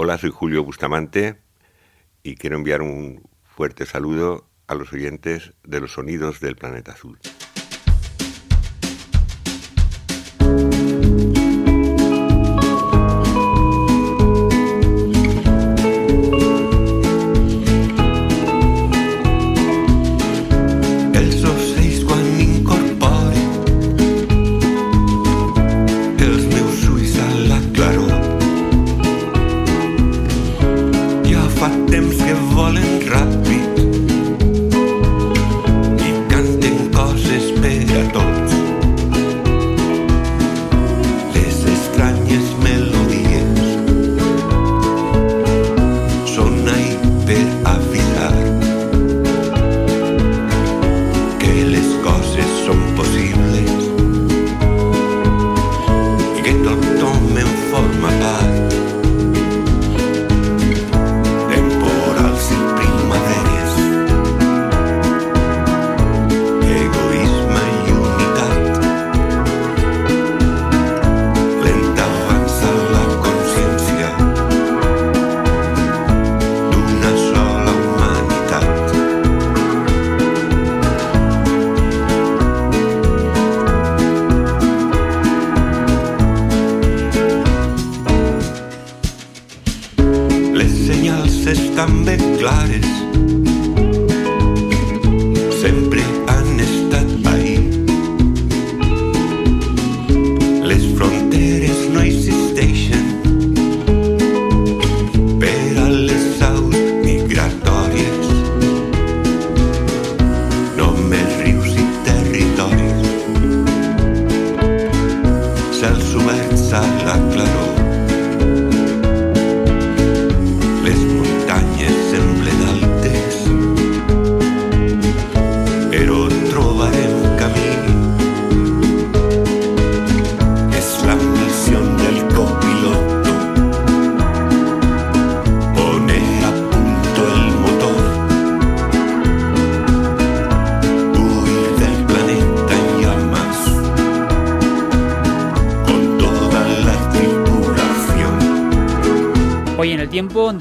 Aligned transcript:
Hola, 0.00 0.16
soy 0.16 0.30
Julio 0.30 0.62
Bustamante 0.62 1.40
y 2.22 2.36
quiero 2.36 2.54
enviar 2.54 2.82
un 2.82 3.28
fuerte 3.42 3.84
saludo 3.84 4.48
a 4.68 4.76
los 4.76 4.92
oyentes 4.92 5.54
de 5.64 5.80
los 5.80 5.94
sonidos 5.94 6.38
del 6.38 6.54
planeta 6.54 6.92
azul. 6.92 7.18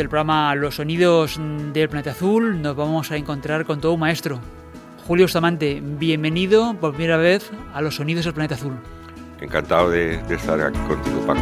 Del 0.07 0.12
programa 0.12 0.56
Los 0.56 0.75
Sonidos 0.75 1.38
del 1.73 1.90
Planeta 1.90 2.12
Azul 2.12 2.62
nos 2.62 2.78
vamos 2.78 3.12
a 3.12 3.18
encontrar 3.18 3.66
con 3.66 3.81
todo 3.81 3.91
un 3.91 4.00
maestro. 4.00 4.40
Julio 5.06 5.25
Bustamante, 5.25 5.81
bienvenido 5.84 6.73
por 6.79 6.94
primera 6.94 7.18
vez 7.18 7.51
a 7.73 7.81
Los 7.81 7.95
Sonidos 7.95 8.23
del 8.23 8.34
Planeta 8.34 8.56
Azul. 8.56 8.72
Encantado 9.41 9.90
de, 9.90 10.23
de 10.23 10.35
estar 10.35 10.62
aquí 10.62 10.79
contigo, 10.88 11.19
Paco. 11.28 11.41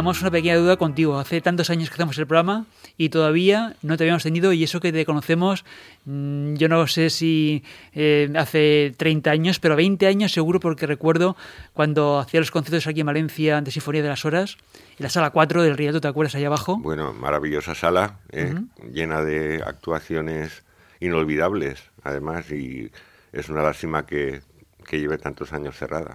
Tenemos 0.00 0.22
una 0.22 0.30
pequeña 0.30 0.56
duda 0.56 0.78
contigo. 0.78 1.18
Hace 1.18 1.42
tantos 1.42 1.68
años 1.68 1.90
que 1.90 1.94
hacemos 1.96 2.16
el 2.16 2.26
programa 2.26 2.64
y 2.96 3.10
todavía 3.10 3.76
no 3.82 3.98
te 3.98 4.04
habíamos 4.04 4.22
tenido 4.22 4.50
y 4.54 4.64
eso 4.64 4.80
que 4.80 4.92
te 4.92 5.04
conocemos, 5.04 5.66
mm, 6.06 6.54
yo 6.54 6.68
no 6.68 6.86
sé 6.86 7.10
si 7.10 7.62
eh, 7.92 8.32
hace 8.34 8.94
30 8.96 9.30
años, 9.30 9.58
pero 9.60 9.76
20 9.76 10.06
años 10.06 10.32
seguro 10.32 10.58
porque 10.58 10.86
recuerdo 10.86 11.36
cuando 11.74 12.18
hacía 12.18 12.40
los 12.40 12.50
conciertos 12.50 12.86
aquí 12.86 13.00
en 13.00 13.08
Valencia 13.08 13.60
de 13.60 13.70
Sinfonía 13.70 14.02
de 14.02 14.08
las 14.08 14.24
Horas, 14.24 14.56
en 14.98 15.02
la 15.02 15.10
sala 15.10 15.32
4 15.32 15.62
del 15.64 15.76
Rialto, 15.76 16.00
¿te 16.00 16.08
acuerdas 16.08 16.34
allá 16.34 16.46
abajo? 16.46 16.78
Bueno, 16.78 17.12
maravillosa 17.12 17.74
sala, 17.74 18.20
eh, 18.30 18.54
llena 18.90 19.22
de 19.22 19.62
actuaciones 19.66 20.64
inolvidables, 21.00 21.90
además, 22.02 22.50
y 22.50 22.90
es 23.32 23.50
una 23.50 23.62
lástima 23.62 24.06
que, 24.06 24.40
que 24.86 24.98
lleve 24.98 25.18
tantos 25.18 25.52
años 25.52 25.76
cerrada. 25.76 26.14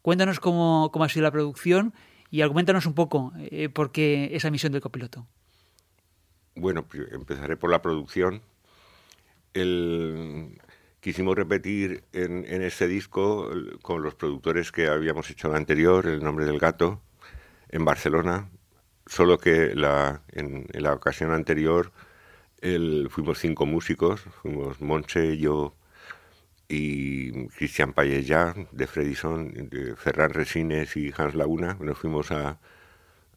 Cuéntanos 0.00 0.40
cómo, 0.40 0.88
cómo 0.94 1.04
ha 1.04 1.10
sido 1.10 1.24
la 1.24 1.30
producción 1.30 1.92
y 2.30 2.40
argumentanos 2.40 2.86
un 2.86 2.94
poco 2.94 3.32
eh, 3.38 3.68
por 3.68 3.92
qué 3.92 4.30
esa 4.32 4.50
misión 4.50 4.72
del 4.72 4.80
copiloto. 4.80 5.26
Bueno, 6.54 6.86
empezaré 7.12 7.56
por 7.56 7.70
la 7.70 7.82
producción. 7.82 8.42
quisimos 11.00 11.36
repetir 11.36 12.04
en, 12.12 12.44
en 12.46 12.62
este 12.62 12.88
disco 12.88 13.50
con 13.82 14.02
los 14.02 14.14
productores 14.14 14.72
que 14.72 14.88
habíamos 14.88 15.30
hecho 15.30 15.52
anterior, 15.54 16.06
El 16.06 16.24
nombre 16.24 16.46
del 16.46 16.58
gato, 16.58 17.00
en 17.68 17.84
Barcelona, 17.84 18.48
solo 19.06 19.38
que 19.38 19.74
la, 19.74 20.22
en, 20.32 20.66
la 20.72 20.92
ocasión 20.92 21.32
anterior 21.32 21.92
fuimos 23.10 23.38
cinco 23.38 23.64
músicos, 23.66 24.22
fuimos 24.42 24.80
Monche, 24.80 25.38
yo, 25.38 25.74
y 26.68 27.46
Cristian 27.48 27.92
Payella 27.92 28.54
de 28.72 28.86
Fredison, 28.86 29.52
de 29.52 29.96
Ferran 29.96 30.30
Resines 30.30 30.96
y 30.96 31.12
Hans 31.16 31.34
Laguna. 31.34 31.76
Nos 31.80 31.98
fuimos 31.98 32.32
a, 32.32 32.58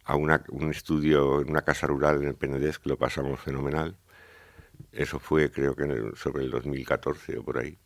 a 0.06 0.16
un 0.16 0.72
estudio 0.72 1.42
en 1.42 1.50
una 1.50 1.62
casa 1.62 1.88
rural 1.88 2.22
en 2.22 2.30
el 2.30 2.36
Penedès, 2.36 2.80
que 2.80 2.90
lo 2.90 2.98
pasamos 2.98 3.40
fenomenal. 3.40 3.96
Eso 4.92 5.20
fue 5.20 5.52
creo 5.52 5.76
que 5.76 6.12
sobre 6.16 6.44
el 6.44 6.52
2014 6.52 7.38
o 7.38 7.44
por 7.44 7.60
ahí. 7.60 7.78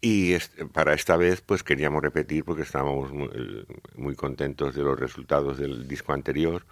Y 0.00 0.36
para 0.72 0.94
esta 0.94 1.16
vez 1.16 1.40
pues 1.40 1.62
queríamos 1.62 2.02
repetir 2.02 2.44
porque 2.44 2.62
estábamos 2.62 3.12
muy, 3.94 4.16
contentos 4.16 4.74
de 4.74 4.82
los 4.82 4.98
resultados 4.98 5.58
del 5.58 5.86
disco 5.86 6.12
anterior. 6.12 6.66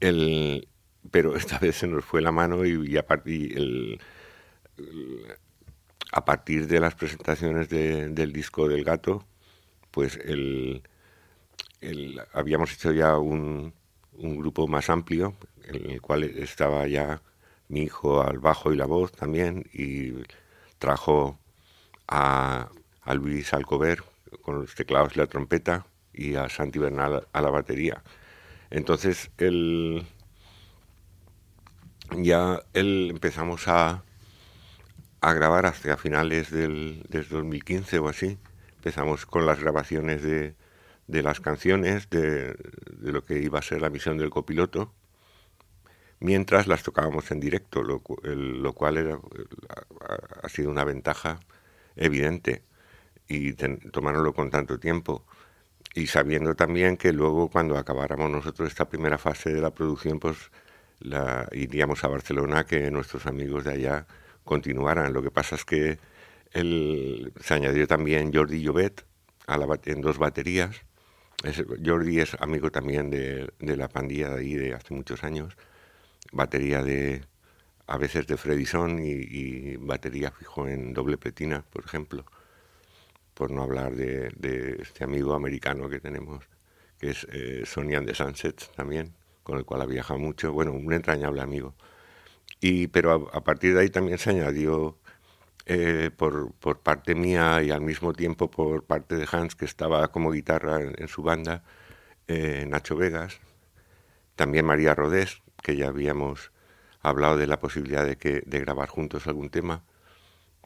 El, 0.00 0.68
pero 1.10 1.36
esta 1.36 1.58
vez 1.58 1.76
se 1.76 1.86
nos 1.86 2.04
fue 2.04 2.22
la 2.22 2.32
mano 2.32 2.64
y, 2.64 2.96
a, 2.96 3.06
partir, 3.06 3.98
a 6.12 6.24
partir 6.24 6.68
de 6.68 6.78
las 6.78 6.94
presentaciones 6.94 7.68
del 7.70 8.32
disco 8.32 8.68
del 8.68 8.84
gato, 8.84 9.24
pues 9.90 10.16
el, 10.18 10.82
habíamos 12.32 12.72
hecho 12.74 12.92
ya 12.92 13.18
un, 13.18 13.74
grupo 14.12 14.68
más 14.68 14.90
amplio, 14.90 15.34
en 15.64 15.90
el 15.90 16.00
cual 16.02 16.22
estaba 16.24 16.86
ya 16.86 17.22
mi 17.68 17.82
hijo 17.84 18.22
al 18.22 18.38
bajo 18.38 18.72
y 18.72 18.76
la 18.76 18.84
voz 18.84 19.10
también, 19.12 19.64
y 19.72 20.12
trajo 20.78 21.38
a, 22.06 22.70
Luis 23.14 23.52
Alcover 23.54 24.04
con 24.42 24.60
los 24.60 24.74
teclados 24.74 25.16
y 25.16 25.18
la 25.18 25.26
trompeta 25.26 25.86
y 26.12 26.36
a 26.36 26.48
Santi 26.48 26.78
Bernal 26.78 27.26
a 27.32 27.40
la 27.40 27.50
batería. 27.50 28.02
Entonces 28.70 29.30
él, 29.38 30.06
ya 32.18 32.60
él 32.74 33.08
empezamos 33.10 33.66
a, 33.66 34.04
a 35.22 35.32
grabar 35.34 35.66
hasta 35.66 35.96
finales 35.96 36.50
del, 36.50 37.04
del, 37.08 37.28
2015 37.28 37.98
o 38.00 38.08
así. 38.08 38.38
Empezamos 38.76 39.24
con 39.24 39.46
las 39.46 39.60
grabaciones 39.60 40.22
de, 40.22 40.54
de 41.06 41.22
las 41.22 41.40
canciones, 41.40 42.10
de, 42.10 42.56
lo 43.00 43.24
que 43.24 43.40
iba 43.40 43.58
a 43.58 43.62
ser 43.62 43.80
la 43.80 43.90
misión 43.90 44.18
del 44.18 44.30
copiloto 44.30 44.92
mientras 46.20 46.68
las 46.68 46.82
tocábamos 46.82 47.30
en 47.32 47.40
directo, 47.40 47.82
lo, 47.82 48.00
cual 48.00 49.20
ha, 50.42 50.48
sido 50.48 50.70
una 50.70 50.84
ventaja 50.84 51.40
evidente 51.96 52.62
y 53.26 53.54
tomárnoslo 53.54 54.32
con 54.32 54.50
tanto 54.50 54.78
tiempo. 54.78 55.24
Y 55.94 56.06
sabiendo 56.06 56.54
también 56.54 56.96
que 56.96 57.12
luego 57.12 57.50
cuando 57.50 57.76
acabáramos 57.76 58.30
nosotros 58.30 58.68
esta 58.68 58.88
primera 58.88 59.18
fase 59.18 59.52
de 59.52 59.60
la 59.60 59.74
producción, 59.74 60.20
pues 60.20 60.50
la, 61.00 61.48
iríamos 61.52 62.04
a 62.04 62.08
Barcelona, 62.08 62.64
que 62.64 62.90
nuestros 62.92 63.26
amigos 63.26 63.64
de 63.64 63.72
allá 63.72 64.06
continuaran. 64.44 65.12
Lo 65.12 65.22
que 65.22 65.30
pasa 65.30 65.56
es 65.56 65.64
que 65.64 65.98
se 66.52 67.54
añadió 67.54 67.86
también 67.86 68.32
Jordi 68.32 68.62
Llobet 68.62 69.04
a 69.46 69.56
la, 69.56 69.66
en 69.84 70.00
dos 70.00 70.18
baterías. 70.18 70.82
Jordi 71.84 72.20
es 72.20 72.36
amigo 72.40 72.70
también 72.70 73.10
de, 73.10 73.52
de 73.58 73.76
la 73.76 73.88
pandilla 73.88 74.30
de 74.30 74.40
ahí 74.40 74.54
de 74.54 74.74
hace 74.74 74.94
muchos 74.94 75.24
años 75.24 75.56
batería 76.30 76.82
de 76.82 77.24
a 77.86 77.98
veces 77.98 78.26
de 78.26 78.36
Fredison 78.36 78.98
y, 79.00 79.10
y, 79.10 79.76
batería 79.76 80.30
fijo 80.30 80.68
en 80.68 80.94
doble 80.94 81.18
petina, 81.18 81.62
por 81.70 81.84
ejemplo, 81.84 82.24
por 83.34 83.50
no 83.50 83.62
hablar 83.62 83.94
de, 83.94 84.78
este 84.80 85.04
amigo 85.04 85.34
americano 85.34 85.88
que 85.88 86.00
tenemos, 86.00 86.44
que 86.98 87.10
es 87.10 87.26
eh, 87.32 87.64
the 87.64 88.14
Sunsets 88.14 88.70
también, 88.72 89.14
con 89.42 89.58
el 89.58 89.64
cual 89.64 89.82
ha 89.82 89.86
viajado 89.86 90.20
mucho, 90.20 90.52
bueno, 90.52 90.72
un 90.72 90.92
entrañable 90.92 91.42
amigo. 91.42 91.74
Y, 92.62 92.86
pero 92.88 93.28
a, 93.32 93.44
partir 93.44 93.74
de 93.74 93.80
ahí 93.80 93.90
también 93.90 94.18
se 94.18 94.30
añadió 94.30 94.96
eh, 95.66 96.10
por, 96.16 96.52
por, 96.54 96.80
parte 96.80 97.14
mía 97.16 97.60
y 97.62 97.72
al 97.72 97.80
mismo 97.82 98.12
tiempo 98.12 98.50
por 98.50 98.84
parte 98.84 99.16
de 99.16 99.26
Hans, 99.30 99.56
que 99.56 99.64
estaba 99.64 100.12
como 100.12 100.30
guitarra 100.30 100.80
en, 100.80 101.08
su 101.08 101.22
banda, 101.24 101.64
eh, 102.28 102.64
Nacho 102.68 102.96
Vegas, 102.96 103.40
también 104.36 104.64
María 104.66 104.94
Rodés, 104.94 105.42
que 105.62 105.76
ya 105.76 105.88
habíamos 105.88 106.52
hablado 107.00 107.36
de 107.36 107.48
la 107.48 107.58
posibilidad 107.60 108.06
de, 108.06 108.16
que, 108.16 108.42
de 108.46 108.60
grabar 108.60 108.88
juntos 108.88 109.26
algún 109.26 109.50
tema, 109.50 109.84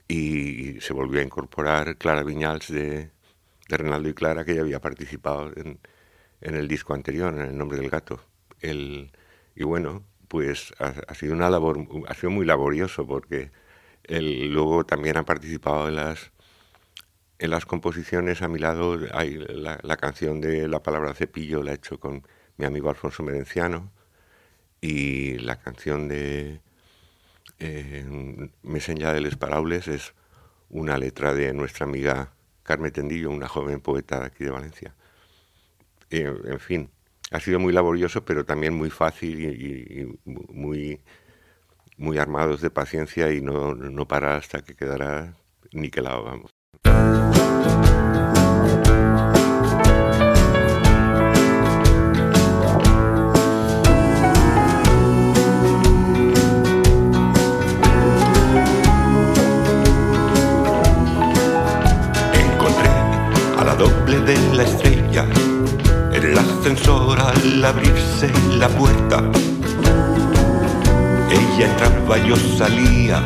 y 0.08 0.80
se 0.82 0.92
volvió 0.92 1.20
a 1.20 1.24
incorporar 1.24 1.96
Clara 1.96 2.24
Viñals 2.24 2.68
de, 2.68 3.10
de 3.68 3.76
Renaldo 3.76 4.10
y 4.10 4.14
Clara, 4.14 4.44
que 4.44 4.54
ya 4.54 4.60
había 4.60 4.80
participado 4.82 5.50
en, 5.56 5.80
en, 6.42 6.54
el 6.56 6.68
disco 6.68 6.94
anterior, 6.94 7.34
en 7.34 7.40
El 7.40 7.58
nombre 7.58 7.78
del 7.78 7.90
gato. 7.90 8.20
Y 8.62 9.64
bueno, 9.64 10.04
pues 10.28 10.74
ha, 10.78 11.14
sido 11.14 11.34
una 11.34 11.50
labor, 11.50 11.86
ha 12.08 12.14
sido 12.14 12.30
muy 12.30 12.46
laborioso 12.46 13.06
porque 13.06 13.50
él 14.04 14.52
luego 14.52 14.84
también 14.84 15.16
ha 15.16 15.24
participado 15.24 15.88
en 15.88 15.96
las 15.96 16.32
en 17.38 17.50
las 17.50 17.66
composiciones 17.66 18.40
a 18.40 18.48
mi 18.48 18.58
lado 18.58 18.98
hay 19.12 19.34
la, 19.34 19.96
canción 19.98 20.40
de 20.40 20.68
la 20.68 20.82
palabra 20.82 21.12
cepillo 21.12 21.62
la 21.62 21.72
he 21.72 21.74
hecho 21.74 22.00
con 22.00 22.26
mi 22.56 22.64
amigo 22.64 22.88
Alfonso 22.88 23.22
Merenciano 23.22 23.92
y 24.80 25.38
la 25.38 25.56
canción 25.56 26.08
de 26.08 26.60
eh, 27.58 28.50
Messenger 28.62 29.14
de 29.14 29.20
les 29.20 29.36
Paraules 29.36 29.88
es 29.88 30.14
una 30.70 30.98
letra 30.98 31.34
de 31.34 31.52
nuestra 31.52 31.86
amiga 31.86 32.32
Carmen 32.62 32.92
Tendillo, 32.92 33.30
una 33.30 33.48
joven 33.48 33.80
poeta 33.80 34.24
aquí 34.24 34.44
de 34.44 34.50
Valencia. 34.50 34.94
Eh, 36.10 36.32
en 36.44 36.60
fin, 36.60 36.90
ha 37.30 37.40
sido 37.40 37.58
muy 37.58 37.72
laborioso, 37.72 38.24
pero 38.24 38.44
también 38.44 38.74
muy 38.74 38.90
fácil 38.90 39.40
y, 39.40 40.18
muy, 40.24 41.00
muy 41.96 42.18
armados 42.18 42.60
de 42.60 42.70
paciencia 42.70 43.32
y 43.32 43.40
no, 43.40 43.74
no 43.74 44.06
parar 44.06 44.38
hasta 44.38 44.62
que 44.62 44.74
quedará 44.74 45.34
niquelado, 45.72 46.24
vamos. 46.24 47.35
Al 66.68 67.64
abrirse 67.64 68.28
la 68.58 68.68
puerta. 68.68 69.22
Ella 71.30 71.66
entraba, 71.70 72.18
yo 72.18 72.34
salía 72.58 73.18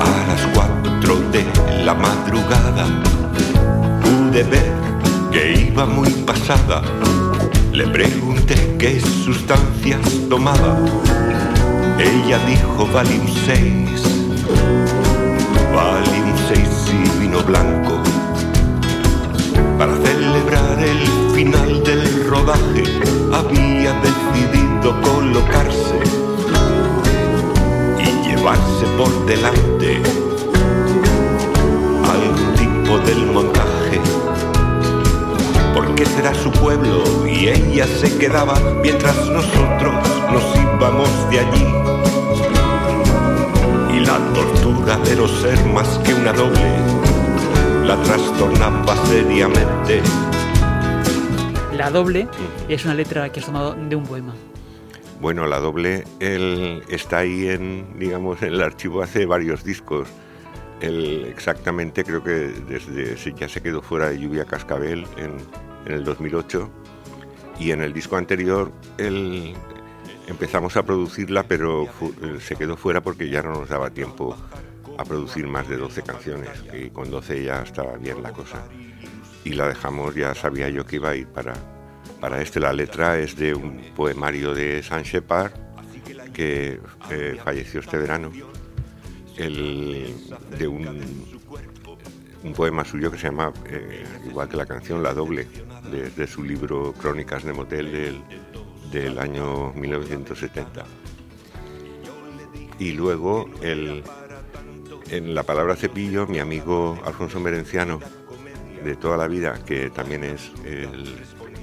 a 0.00 0.26
las 0.28 0.46
cuatro 0.54 1.20
de 1.32 1.44
la 1.84 1.92
madrugada. 1.92 2.86
Pude 4.00 4.44
ver 4.44 4.72
que 5.30 5.66
iba 5.68 5.84
muy 5.84 6.08
pasada. 6.24 6.80
Le 7.70 7.86
pregunté 7.88 8.74
qué 8.78 8.98
sustancias 8.98 10.00
tomaba. 10.30 10.78
Ella 11.98 12.38
dijo 12.46 12.88
Valium 12.94 13.26
6, 13.44 14.02
Valium 15.74 16.32
6 16.48 16.68
y 16.94 17.20
vino 17.20 17.42
blanco 17.42 18.00
celebrar 20.46 20.78
el 20.78 21.34
final 21.34 21.82
del 21.82 22.26
rodaje 22.28 22.84
había 23.32 23.92
decidido 24.00 25.00
colocarse 25.02 26.00
y 27.98 28.28
llevarse 28.28 28.86
por 28.96 29.26
delante 29.26 30.02
al 32.04 32.54
tipo 32.54 32.98
del 32.98 33.26
montaje. 33.26 34.00
Porque 35.74 36.06
será 36.06 36.34
su 36.34 36.50
pueblo 36.52 37.26
y 37.26 37.48
ella 37.48 37.86
se 37.86 38.16
quedaba 38.16 38.54
mientras 38.82 39.16
nosotros 39.28 39.94
nos 40.32 40.44
íbamos 40.56 41.08
de 41.30 41.40
allí. 41.40 41.66
Y 43.96 44.00
la 44.00 44.18
tortura 44.34 44.96
de 44.98 45.16
no 45.16 45.28
ser 45.28 45.64
más 45.66 45.88
que 46.04 46.14
una 46.14 46.32
doble 46.32 46.76
la 47.86 47.96
trastornaba 48.02 48.96
seriamente. 49.06 50.02
La 51.76 51.90
doble 51.90 52.26
es 52.70 52.86
una 52.86 52.94
letra 52.94 53.30
que 53.30 53.40
has 53.40 53.46
tomado 53.46 53.74
de 53.74 53.94
un 53.96 54.04
poema. 54.04 54.34
Bueno, 55.20 55.46
la 55.46 55.58
doble 55.58 56.04
él 56.20 56.82
está 56.88 57.18
ahí 57.18 57.48
en, 57.48 57.98
digamos, 57.98 58.40
en 58.42 58.54
el 58.54 58.62
archivo 58.62 59.02
hace 59.02 59.26
varios 59.26 59.62
discos. 59.62 60.08
Él 60.80 61.26
exactamente 61.28 62.02
creo 62.02 62.24
que 62.24 62.30
desde 62.30 63.34
ya 63.34 63.48
se 63.48 63.60
quedó 63.60 63.82
fuera 63.82 64.08
de 64.08 64.18
Lluvia 64.18 64.46
Cascabel 64.46 65.06
en, 65.18 65.36
el 65.86 66.02
2008 66.02 66.70
y 67.60 67.72
en 67.72 67.82
el 67.82 67.92
disco 67.92 68.16
anterior 68.16 68.72
empezamos 70.26 70.76
a 70.76 70.82
producirla 70.82 71.44
pero 71.44 71.86
se 72.40 72.56
quedó 72.56 72.76
fuera 72.76 73.02
porque 73.02 73.28
ya 73.30 73.42
no 73.42 73.50
nos 73.50 73.68
daba 73.68 73.90
tiempo 73.90 74.36
a 74.98 75.04
producir 75.04 75.46
más 75.46 75.68
de 75.68 75.76
12 75.76 76.02
canciones, 76.02 76.50
y 76.72 76.90
con 76.90 77.10
12 77.10 77.44
ya 77.44 77.62
estaba 77.62 77.96
bien 77.98 78.22
la 78.22 78.32
cosa. 78.32 78.64
Y 79.46 79.52
la 79.52 79.68
dejamos, 79.68 80.12
ya 80.16 80.34
sabía 80.34 80.68
yo 80.70 80.84
que 80.84 80.96
iba 80.96 81.10
a 81.10 81.14
ir 81.14 81.28
para, 81.28 81.54
para 82.20 82.42
este. 82.42 82.58
La 82.58 82.72
letra 82.72 83.16
es 83.16 83.36
de 83.36 83.54
un 83.54 83.80
poemario 83.94 84.52
de 84.52 84.82
San 84.82 85.04
Shepard, 85.04 85.52
que 86.34 86.80
falleció 87.44 87.78
este 87.78 87.96
verano, 87.96 88.32
el, 89.36 90.12
de 90.58 90.66
un, 90.66 91.00
un 92.42 92.52
poema 92.54 92.84
suyo 92.84 93.08
que 93.12 93.18
se 93.18 93.28
llama, 93.28 93.52
eh, 93.66 94.04
igual 94.28 94.48
que 94.48 94.56
la 94.56 94.66
canción, 94.66 95.00
La 95.00 95.14
Doble, 95.14 95.46
de, 95.92 96.26
su 96.26 96.42
libro 96.42 96.92
Crónicas 96.94 97.44
de 97.44 97.52
Motel 97.52 97.92
del, 97.92 98.22
del 98.90 99.16
año 99.16 99.72
1970. 99.74 100.84
Y 102.80 102.94
luego 102.94 103.48
el, 103.62 104.02
En 105.08 105.36
la 105.36 105.44
palabra 105.44 105.76
cepillo, 105.76 106.26
mi 106.26 106.40
amigo 106.40 106.98
Alfonso 107.04 107.38
Merenciano, 107.38 108.00
de 108.86 108.96
toda 108.96 109.16
la 109.16 109.28
vida, 109.28 109.58
que 109.64 109.90
también 109.90 110.24
es, 110.24 110.52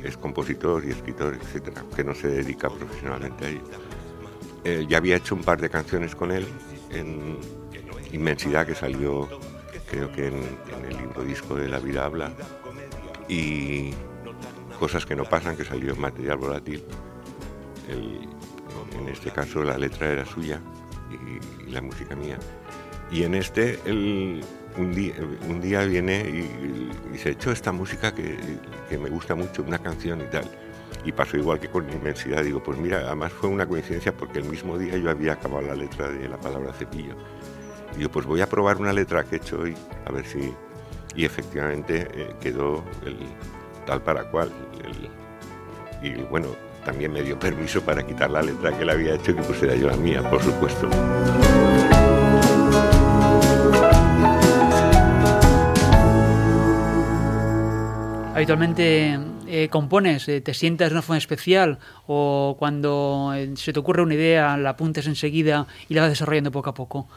es 0.03 0.18
compositor 0.18 0.86
y 0.86 0.92
escritor, 0.92 1.36
etcétera, 1.36 1.84
que 1.96 2.03
no 2.03 2.13
se 2.13 2.27
dedica 2.27 2.70
profesionalmente 2.70 3.46
a 3.46 3.50
ello. 3.50 4.88
ya 4.88 4.98
había 4.98 5.15
hecho 5.15 5.36
un 5.36 5.44
par 5.44 5.60
de 5.60 5.70
canciones 5.70 6.15
con 6.15 6.32
él 6.32 6.46
en 6.92 7.38
Inmensidad, 8.12 8.68
que 8.68 8.75
salió 8.75 9.27
creo 9.89 10.12
que 10.12 10.27
en, 10.27 10.44
el 10.89 10.98
libro 10.98 11.24
disco 11.24 11.56
de 11.56 11.68
La 11.68 11.80
vida 11.80 12.06
habla, 12.06 12.32
y 13.27 13.92
Cosas 14.80 15.06
que 15.06 15.15
no 15.15 15.24
pasan, 15.24 15.56
que 15.56 15.63
salió 15.63 15.94
en 15.94 16.01
material 16.01 16.38
volátil. 16.38 16.84
en 17.88 19.08
este 19.08 19.32
caso 19.32 19.63
la 19.63 19.77
letra 19.77 20.12
era 20.12 20.25
suya 20.25 20.60
y, 21.12 21.72
la 21.72 21.82
música 21.82 22.15
mía. 22.15 22.38
Y 23.12 23.24
en 23.24 23.36
este, 23.36 23.80
un, 24.77 25.62
día, 25.62 25.86
viene 25.86 26.22
y, 26.22 27.18
se 27.18 27.32
echó 27.32 27.51
esta 27.51 27.72
música 27.72 28.13
que, 28.13 28.38
me 28.98 29.10
gusta 29.10 29.36
mucho, 29.36 29.63
una 29.63 29.80
canción 29.80 30.22
y 30.22 30.25
tal 30.25 30.46
y 31.06 31.12
pasó 31.12 31.36
igual 31.38 31.60
que 31.60 31.68
con 31.68 31.89
inmensidad. 31.92 32.44
Digo, 32.44 32.62
pues 32.63 32.77
mira, 32.77 33.00
además 33.00 33.34
fue 33.34 33.50
una 33.50 33.65
coincidencia 33.65 34.15
porque 34.15 34.39
el 34.39 34.46
mismo 34.46 34.77
día 34.77 34.98
yo 34.98 35.10
había 35.10 35.34
acabado 35.34 35.68
la 35.68 35.75
letra 35.75 36.10
de 36.10 36.30
la 36.30 36.38
palabra 36.38 36.72
cepillo. 36.74 37.15
Y 37.98 38.01
yo, 38.01 38.12
pues 38.12 38.25
voy 38.25 38.42
a 38.42 38.48
probar 38.48 38.77
una 38.77 38.94
letra 38.94 39.24
que 39.24 39.36
he 39.36 39.38
hecho 39.39 39.60
hoy, 39.60 39.75
a 40.06 40.12
ver 40.12 40.25
si. 40.25 40.53
Y 41.15 41.25
efectivamente 41.25 42.08
eh, 42.13 42.36
quedó 42.39 42.84
el 43.06 43.18
tal 43.86 44.01
para 44.01 44.30
cual. 44.32 44.51
y 46.01 46.13
bueno, 46.24 46.48
también 46.86 47.12
me 47.12 47.22
dio 47.22 47.39
permiso 47.39 47.82
para 47.82 48.06
quitar 48.06 48.30
la 48.30 48.42
letra 48.42 48.77
que 48.77 48.86
le 48.86 48.92
había 48.92 49.15
hecho 49.15 49.32
y 49.32 49.36
que 49.36 49.44
pusiera 49.44 49.75
yo 49.75 49.88
la 49.88 49.98
mía, 49.98 50.22
por 50.30 50.42
supuesto. 50.42 50.89
Habitualmente 58.34 59.20
eh, 59.46 59.70
compones, 59.70 60.28
eh, 60.28 60.42
te 60.42 60.56
sientas 60.56 60.90
de 60.90 60.96
una 60.96 61.04
forma 61.04 61.20
especial 61.20 61.78
o 62.08 62.56
cuando 62.58 63.32
eh, 63.36 63.54
se 63.56 63.72
te 63.74 63.80
ocurre 63.80 64.02
una 64.02 64.16
idea 64.16 64.58
la 64.58 64.72
apuntes 64.72 65.06
enseguida 65.06 65.68
y 65.88 65.94
la 65.94 66.02
vas 66.02 66.10
desarrollando 66.10 66.50
poco 66.50 66.72
a 66.72 66.74
poco? 66.74 67.08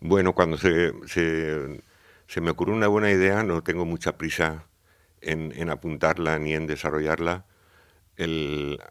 Bueno, 0.00 0.32
cuando 0.32 0.56
se, 0.56 0.92
se, 1.08 2.40
me 2.40 2.50
ocurre 2.50 2.72
una 2.72 2.86
buena 2.86 3.10
idea 3.10 3.42
no 3.42 3.62
tengo 3.62 3.84
mucha 3.84 4.16
prisa 4.16 4.66
en, 5.20 5.68
apuntarla 5.68 6.38
ni 6.38 6.54
en 6.54 6.68
desarrollarla. 6.68 7.44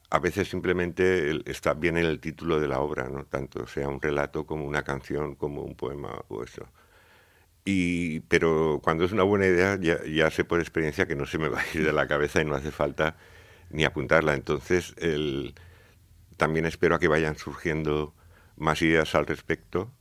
A 0.09 0.19
veces 0.19 0.49
simplemente 0.49 1.49
está 1.49 1.73
bien 1.73 1.97
en 1.97 2.05
el 2.05 2.19
título 2.19 2.59
de 2.59 2.67
la 2.67 2.81
obra, 2.81 3.07
no 3.07 3.23
tanto 3.23 3.65
sea 3.65 3.87
un 3.87 4.01
relato 4.01 4.45
como 4.45 4.65
una 4.65 4.83
canción, 4.83 5.35
como 5.35 5.61
un 5.61 5.75
poema 5.75 6.21
o 6.27 6.43
eso. 6.43 6.67
Y, 7.65 8.21
pero 8.21 8.79
cuando 8.83 9.05
es 9.05 9.11
una 9.11 9.23
buena 9.23 9.45
idea, 9.45 9.77
ya, 9.79 10.31
sé 10.31 10.43
por 10.43 10.59
experiencia 10.59 11.07
que 11.07 11.15
no 11.15 11.25
se 11.25 11.37
me 11.37 11.49
va 11.49 11.59
a 11.61 11.77
ir 11.77 11.85
de 11.85 11.93
la 11.93 12.07
cabeza 12.07 12.41
y 12.41 12.45
no 12.45 12.55
hace 12.55 12.71
falta 12.71 13.17
ni 13.69 13.83
apuntarla. 13.83 14.33
Entonces, 14.33 14.95
también 16.37 16.65
espero 16.65 16.95
a 16.95 16.99
que 16.99 17.07
vayan 17.07 17.37
surgiendo 17.37 18.15
más 18.57 18.81
ideas 18.81 19.15
al 19.15 19.27
respecto 19.27 19.91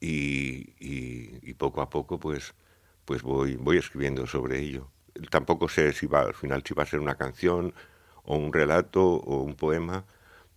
y, 0.00 1.54
poco 1.54 1.80
a 1.80 1.88
poco 1.90 2.20
pues, 2.20 2.54
pues 3.04 3.22
voy, 3.22 3.56
voy 3.56 3.78
escribiendo 3.78 4.26
sobre 4.26 4.60
ello. 4.60 4.90
Tampoco 5.30 5.68
sé 5.68 5.92
si 5.92 6.06
va, 6.06 6.22
al 6.22 6.34
final 6.34 6.62
si 6.66 6.74
va 6.74 6.82
a 6.82 6.86
ser 6.86 7.00
una 7.00 7.16
canción 7.16 7.74
o 8.24 8.36
un 8.36 8.52
relato 8.52 9.02
o 9.02 9.42
un 9.42 9.54
poema, 9.54 10.04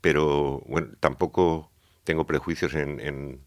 pero 0.01 0.61
bueno, 0.67 0.89
tampoco 0.99 1.71
tengo 2.03 2.25
prejuicios 2.25 2.73
en 2.73 2.99
en 2.99 3.41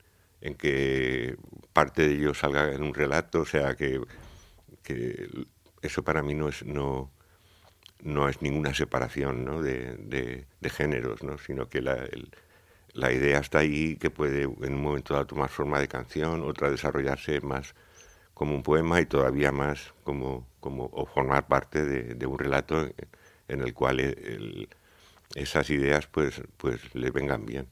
que 0.59 1.37
parte 1.73 2.07
de 2.07 2.15
ello 2.15 2.35
salga 2.35 2.73
en 2.73 2.83
un 2.83 2.95
relato, 2.95 3.43
o 3.43 3.47
sea 3.47 3.75
que, 3.75 4.01
eso 5.81 6.03
para 6.03 6.23
mí 6.23 6.35
no 6.35 6.49
es, 6.49 6.65
no, 6.65 7.11
no 8.03 8.29
es 8.29 8.43
ninguna 8.43 8.75
separación 8.75 9.45
¿no? 9.45 9.63
de, 9.63 10.47
géneros, 10.65 11.23
¿no? 11.23 11.39
sino 11.39 11.69
que 11.69 11.81
la, 11.81 12.07
la, 12.93 13.13
idea 13.13 13.39
está 13.39 13.61
ahí 13.61 13.97
que 13.97 14.11
puede 14.11 14.43
en 14.43 14.75
un 14.75 14.83
momento 14.83 15.15
dado 15.15 15.27
tomar 15.27 15.49
forma 15.49 15.81
de 15.81 15.89
canción, 15.89 16.43
otra 16.43 16.71
desarrollarse 16.71 17.41
más 17.41 17.75
como 18.35 18.55
un 18.55 18.63
poema 18.63 19.01
y 19.01 19.07
todavía 19.07 19.53
más 19.53 19.95
como, 20.05 20.47
como 20.61 20.91
o 20.93 21.07
formar 21.07 21.47
parte 21.47 21.85
de, 21.85 22.27
un 22.27 22.39
relato 22.39 22.89
en 23.49 23.61
el 23.61 23.73
cual 23.75 24.01
esas 25.35 25.71
ideas 25.71 26.07
pues, 26.07 26.43
pues 26.57 26.95
le 26.95 27.11
vengan 27.11 27.47
bien. 27.47 27.69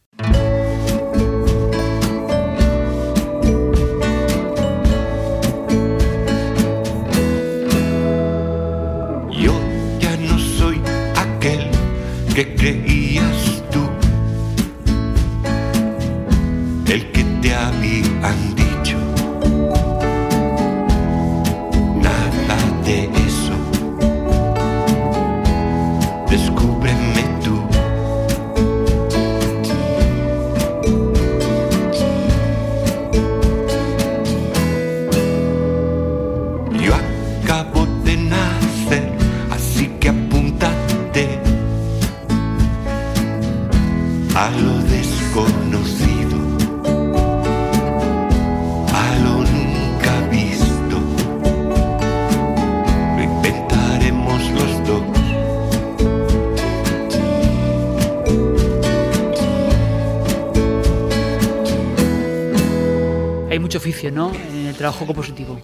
En 64.10 64.66
el 64.66 64.74
trabajo 64.74 65.06
compositivo. 65.06 65.60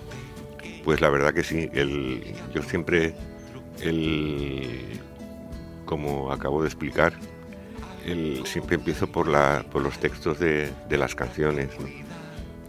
Pues 0.85 1.01
la 1.01 1.11
verdad 1.11 1.35
que 1.35 1.43
sí. 1.43 1.69
El, 1.73 2.23
yo 2.55 2.63
siempre, 2.63 3.15
el, 3.81 5.01
como 5.85 6.31
acabo 6.31 6.63
de 6.63 6.69
explicar, 6.69 7.15
siempre 8.45 8.77
empiezo 8.77 9.09
por, 9.09 9.27
la, 9.27 9.65
por 9.73 9.83
los 9.83 9.99
textos 9.99 10.39
de, 10.39 10.71
de 10.89 10.97
las 10.97 11.17
canciones. 11.17 11.71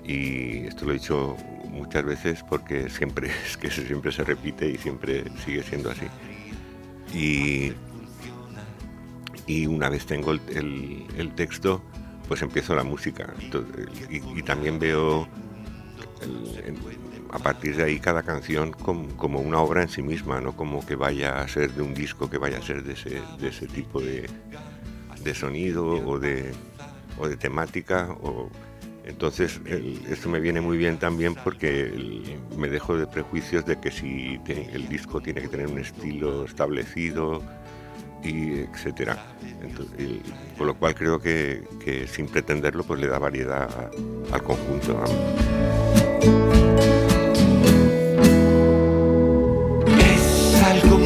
Y 0.03 0.65
esto 0.65 0.86
lo 0.86 0.91
he 0.91 0.96
dicho 0.96 1.38
muchas 1.69 2.03
veces 2.03 2.43
porque 2.50 2.89
siempre 2.89 3.29
es 3.46 3.55
que 3.55 3.69
siempre 3.69 4.12
se 4.12 4.24
repite 4.24 4.67
y 4.67 4.77
siempre 4.77 5.25
sigue 5.46 5.62
siendo 5.62 5.91
así. 5.91 6.07
Y, 7.13 7.74
y 9.46 9.67
una 9.67 9.89
vez 9.89 10.07
tengo 10.07 10.31
el, 10.31 11.05
el, 11.17 11.36
texto, 11.36 11.84
pues 12.27 12.41
empiezo 12.41 12.74
la 12.75 12.84
música. 12.84 13.34
y, 14.10 14.41
también 14.41 14.79
veo 14.79 15.27
a 17.32 17.40
partir 17.40 17.76
de 17.76 17.84
ahí 17.84 18.00
cada 18.00 18.24
canción 18.24 18.72
como, 18.72 19.08
como, 19.18 19.40
una 19.40 19.60
obra 19.60 19.82
en 19.82 19.90
sí 19.90 20.02
misma, 20.02 20.40
no 20.42 20.56
como 20.56 20.86
que 20.86 20.96
vaya 20.96 21.42
a 21.42 21.48
ser 21.48 21.72
de 21.74 21.82
un 21.82 21.94
disco, 21.94 22.30
que 22.30 22.38
vaya 22.38 22.58
a 22.58 22.62
ser 22.62 22.84
de 22.84 22.94
ese, 22.94 23.22
de 23.40 23.48
ese 23.50 23.68
tipo 23.68 24.02
de, 24.02 24.30
de 25.24 25.36
sonido 25.36 25.86
o 25.86 26.20
de, 26.20 26.54
o 27.20 27.28
de 27.28 27.38
temática. 27.38 28.10
O, 28.22 28.50
entonces, 29.06 29.62
esto 30.10 30.28
me 30.28 30.40
viene 30.40 30.60
muy 30.60 30.78
bien 30.78 30.98
también 30.98 31.34
porque 31.36 32.38
me 32.58 32.68
dejo 32.68 32.98
de 32.98 33.08
prejuicios 33.08 33.66
de 33.66 33.80
que 33.80 33.90
si 33.90 34.40
el 34.48 34.90
disco 34.90 35.22
tiene 35.22 35.42
que 35.42 35.48
tener 35.48 35.68
un 35.68 35.80
estilo 35.80 36.44
establecido, 36.44 37.42
y 38.24 38.62
etcétera. 38.62 39.18
por 40.58 40.68
lo 40.68 40.76
cual 40.76 40.96
creo 40.96 41.20
que, 41.20 41.64
sin 42.12 42.28
pretenderlo 42.28 42.84
pues 42.84 43.00
le 43.00 43.08
da 43.08 43.20
variedad 43.20 43.70
al 44.32 44.44
conjunto. 44.44 45.04
Es 50.00 50.64
algo 50.64 50.98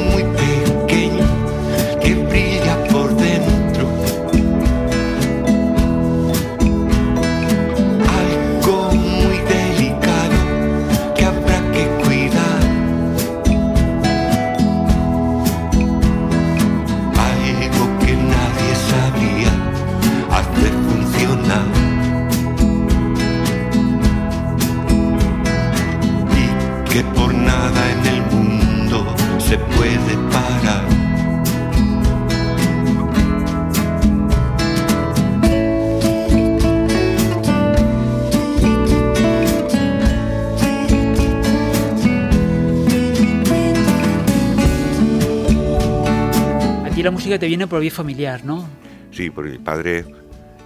música 47.32 47.40
te 47.40 47.48
viene 47.48 47.66
por 47.66 47.80
vía 47.80 47.92
familiar, 47.92 48.44
¿no? 48.44 48.68
Sí, 49.12 49.30
porque 49.30 49.52
mi 49.52 49.58
padre 49.58 50.04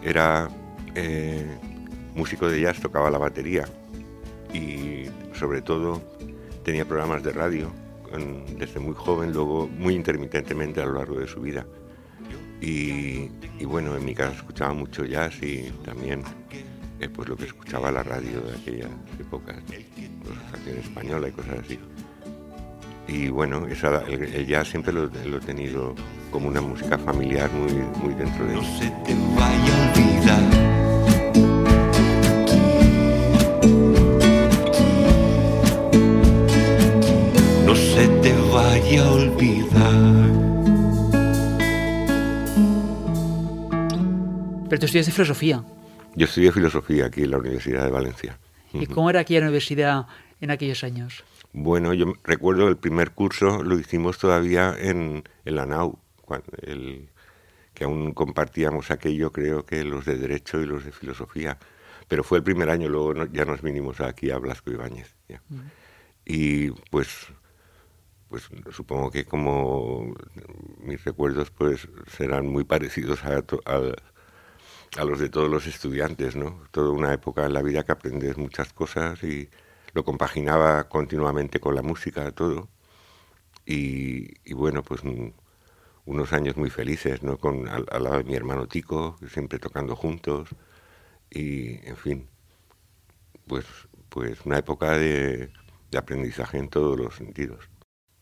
era 0.02 0.50
eh, 0.96 1.46
músico 2.16 2.50
de 2.50 2.60
jazz, 2.60 2.80
tocaba 2.80 3.12
la 3.12 3.20
batería 3.20 3.66
y 4.52 5.04
sobre 5.38 5.62
todo 5.62 6.02
tenía 6.64 6.84
programas 6.86 7.22
de 7.22 7.34
radio 7.34 7.72
desde 8.58 8.80
muy 8.80 8.96
joven, 8.96 9.32
luego 9.32 9.68
muy 9.68 9.94
intermitentemente 9.94 10.82
a 10.82 10.86
lo 10.86 10.94
largo 10.94 11.20
de 11.20 11.28
su 11.28 11.40
vida. 11.40 11.68
Y, 12.62 13.30
bueno, 13.64 13.96
en 13.96 14.04
mi 14.04 14.16
casa 14.16 14.34
escuchaba 14.34 14.74
mucho 14.74 15.06
jazz 15.06 15.36
y 15.44 15.72
también 15.84 16.24
eh, 17.00 17.10
pues 17.10 17.30
lo 17.30 17.36
que 17.36 17.46
escuchaba 17.46 17.92
la 17.92 18.02
radio 18.02 18.42
de 18.42 18.56
aquellas 18.56 18.90
épocas, 19.20 19.58
pues, 19.68 20.40
canción 20.52 20.78
española 20.80 21.28
y 21.28 21.32
cosas 21.32 21.60
así. 21.60 21.78
Y 23.08 23.30
bueno, 23.30 23.66
el, 23.68 24.48
jazz 24.48 24.70
siempre 24.70 24.92
lo, 24.94 25.06
he 25.06 25.40
tenido 25.40 25.96
como 26.32 26.48
una 26.48 26.62
música 26.62 26.98
familiar 26.98 27.52
muy, 27.52 27.72
muy 28.02 28.14
dentro 28.14 28.46
de 28.46 28.56
mí. 28.56 28.62
No 28.62 28.64
se 28.80 28.90
te 29.06 29.16
vaya 29.36 29.74
a 29.74 29.92
olvidar 29.92 30.76
se 37.96 38.08
te 38.22 38.34
vaya 38.52 39.06
a 39.06 39.12
olvidar. 39.12 40.30
Pero 44.68 44.80
tú 44.80 44.86
estudiaste 44.86 45.12
filosofía. 45.14 45.64
Yo 46.16 46.26
estudié 46.26 46.52
filosofía 46.52 47.06
aquí 47.06 47.24
en 47.24 47.32
la 47.32 47.38
Universidad 47.38 47.86
de 47.86 47.92
Valencia. 47.92 48.38
¿Y 48.74 48.86
cómo 48.88 49.10
era 49.10 49.22
aquella 49.22 49.42
universidad 49.42 50.08
en 50.42 50.52
aquellos 50.52 50.84
años? 50.84 51.24
Bueno, 51.58 51.94
yo 51.94 52.16
recuerdo 52.26 52.68
el 52.68 52.76
primer 52.76 53.12
curso 53.12 53.64
lo 53.64 53.80
hicimos 53.80 54.18
todavía 54.18 54.76
en, 54.78 55.24
la 55.46 55.66
NAU, 55.66 55.98
el, 56.62 57.10
que 57.74 57.86
aún 57.86 58.12
compartíamos 58.14 58.92
aquello, 58.92 59.32
creo 59.32 59.66
que 59.66 59.86
los 59.86 60.04
de 60.04 60.18
Derecho 60.18 60.60
y 60.60 60.66
los 60.66 60.84
de 60.84 60.92
Filosofía. 60.92 61.58
Pero 62.10 62.26
fue 62.26 62.40
el 62.40 62.44
primer 62.44 62.70
año, 62.70 62.90
luego 62.90 63.26
ya 63.28 63.46
nos 63.46 63.62
vinimos 63.62 64.02
aquí 64.02 64.32
a 64.32 64.38
Blasco 64.38 64.70
Ibáñez. 64.70 65.16
Y 66.26 66.72
pues 66.92 67.28
pues 68.28 68.50
supongo 68.72 69.10
que 69.10 69.24
como 69.24 70.14
mis 70.80 71.06
recuerdos 71.06 71.52
pues 71.52 71.88
serán 72.18 72.48
muy 72.48 72.66
parecidos 72.66 73.24
a, 73.24 73.42
a, 74.98 75.06
los 75.06 75.20
de 75.20 75.30
todos 75.30 75.50
los 75.50 75.68
estudiantes, 75.68 76.36
¿no? 76.36 76.64
Toda 76.72 76.90
una 76.92 77.14
época 77.14 77.46
en 77.46 77.54
la 77.54 77.62
vida 77.62 77.86
que 77.86 77.94
aprendes 77.94 78.36
muchas 78.38 78.74
cosas 78.74 79.24
y 79.24 79.50
lo 79.96 80.04
compaginaba 80.04 80.88
continuamente 80.90 81.60
con 81.60 81.74
la 81.74 81.82
música, 81.82 82.32
todo. 82.32 82.70
Y, 83.66 84.54
bueno, 84.54 84.84
pues 84.84 85.02
unos 86.06 86.34
años 86.34 86.58
muy 86.58 86.70
felices, 86.70 87.24
¿no? 87.24 87.38
Con, 87.38 87.68
al, 87.68 87.86
lado 88.04 88.18
de 88.18 88.26
mi 88.26 88.36
hermano 88.36 88.68
Tico, 88.68 89.18
siempre 89.28 89.58
tocando 89.58 89.96
juntos. 89.96 90.50
Y, 91.32 91.88
en 91.88 91.98
fin, 91.98 92.28
pues, 93.48 93.66
pues 94.10 94.46
una 94.46 94.60
época 94.60 94.98
de 94.98 95.50
aprendizaje 95.98 96.58
en 96.58 96.70
todos 96.70 97.00
los 97.00 97.16
sentidos. 97.16 97.70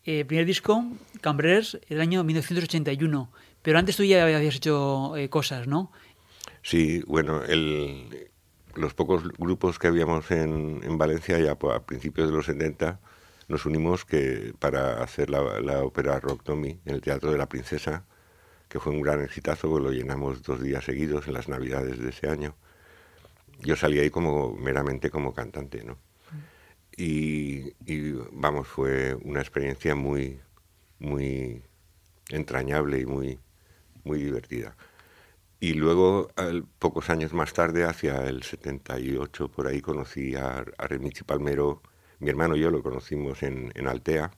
Eh, 0.04 0.24
primer 0.24 0.44
disco, 0.44 0.84
Cambrers, 1.22 1.78
el 1.88 2.00
año 2.00 2.22
1981. 2.24 3.30
Pero 3.62 3.78
antes 3.78 3.96
tú 3.96 4.04
ya 4.04 4.22
habías 4.22 4.54
hecho 4.54 5.16
eh, 5.16 5.28
cosas, 5.28 5.66
¿no? 5.66 5.90
Sí, 6.62 7.02
bueno, 7.06 7.42
el, 7.42 8.30
los 8.76 8.94
pocos 8.94 9.22
grupos 9.38 9.78
que 9.78 9.88
habíamos 9.88 10.30
en, 10.30 10.80
en 10.82 10.98
Valencia 10.98 11.38
ya 11.38 11.52
a 11.52 11.82
principios 11.86 12.30
de 12.30 12.36
los 12.36 12.46
70 12.46 13.00
nos 13.48 13.66
unimos 13.66 14.04
que 14.04 14.54
para 14.58 15.02
hacer 15.02 15.30
la, 15.30 15.60
la 15.60 15.82
ópera 15.82 16.18
Rock 16.20 16.42
Tommy 16.44 16.80
en 16.84 16.94
el 16.94 17.00
Teatro 17.00 17.30
de 17.30 17.38
la 17.38 17.48
Princesa, 17.48 18.04
que 18.68 18.80
fue 18.80 18.92
un 18.92 19.02
gran 19.02 19.22
exitazo, 19.22 19.78
lo 19.78 19.90
llenamos 19.90 20.42
dos 20.42 20.62
días 20.62 20.84
seguidos 20.84 21.28
en 21.28 21.34
las 21.34 21.48
Navidades 21.48 21.98
de 21.98 22.08
ese 22.08 22.28
año. 22.28 22.54
Yo 23.60 23.76
salí 23.76 23.98
ahí 23.98 24.10
como 24.10 24.54
meramente 24.54 25.10
como 25.10 25.34
cantante, 25.34 25.84
¿no? 25.84 25.98
Y, 26.96 27.72
vamos, 28.32 28.68
fue 28.68 29.14
una 29.22 29.40
experiencia 29.40 29.94
muy, 29.94 30.40
muy 31.00 31.62
entrañable 32.30 33.00
y 33.00 33.06
muy, 33.06 33.40
muy 34.04 34.22
divertida. 34.22 34.76
Y 35.64 35.72
luego, 35.72 36.28
pocos 36.78 37.08
años 37.08 37.32
más 37.32 37.54
tarde, 37.54 37.84
hacia 37.84 38.26
el 38.26 38.42
78, 38.42 39.48
por 39.48 39.66
ahí 39.66 39.80
conocí 39.80 40.34
a, 40.34 40.58
a 40.58 40.86
Remichi 40.86 41.24
Palmero. 41.24 41.80
Mi 42.18 42.28
hermano 42.28 42.54
y 42.54 42.60
yo 42.60 42.70
lo 42.70 42.82
conocimos 42.82 43.42
en, 43.42 43.72
en, 43.74 43.88
Altea. 43.88 44.30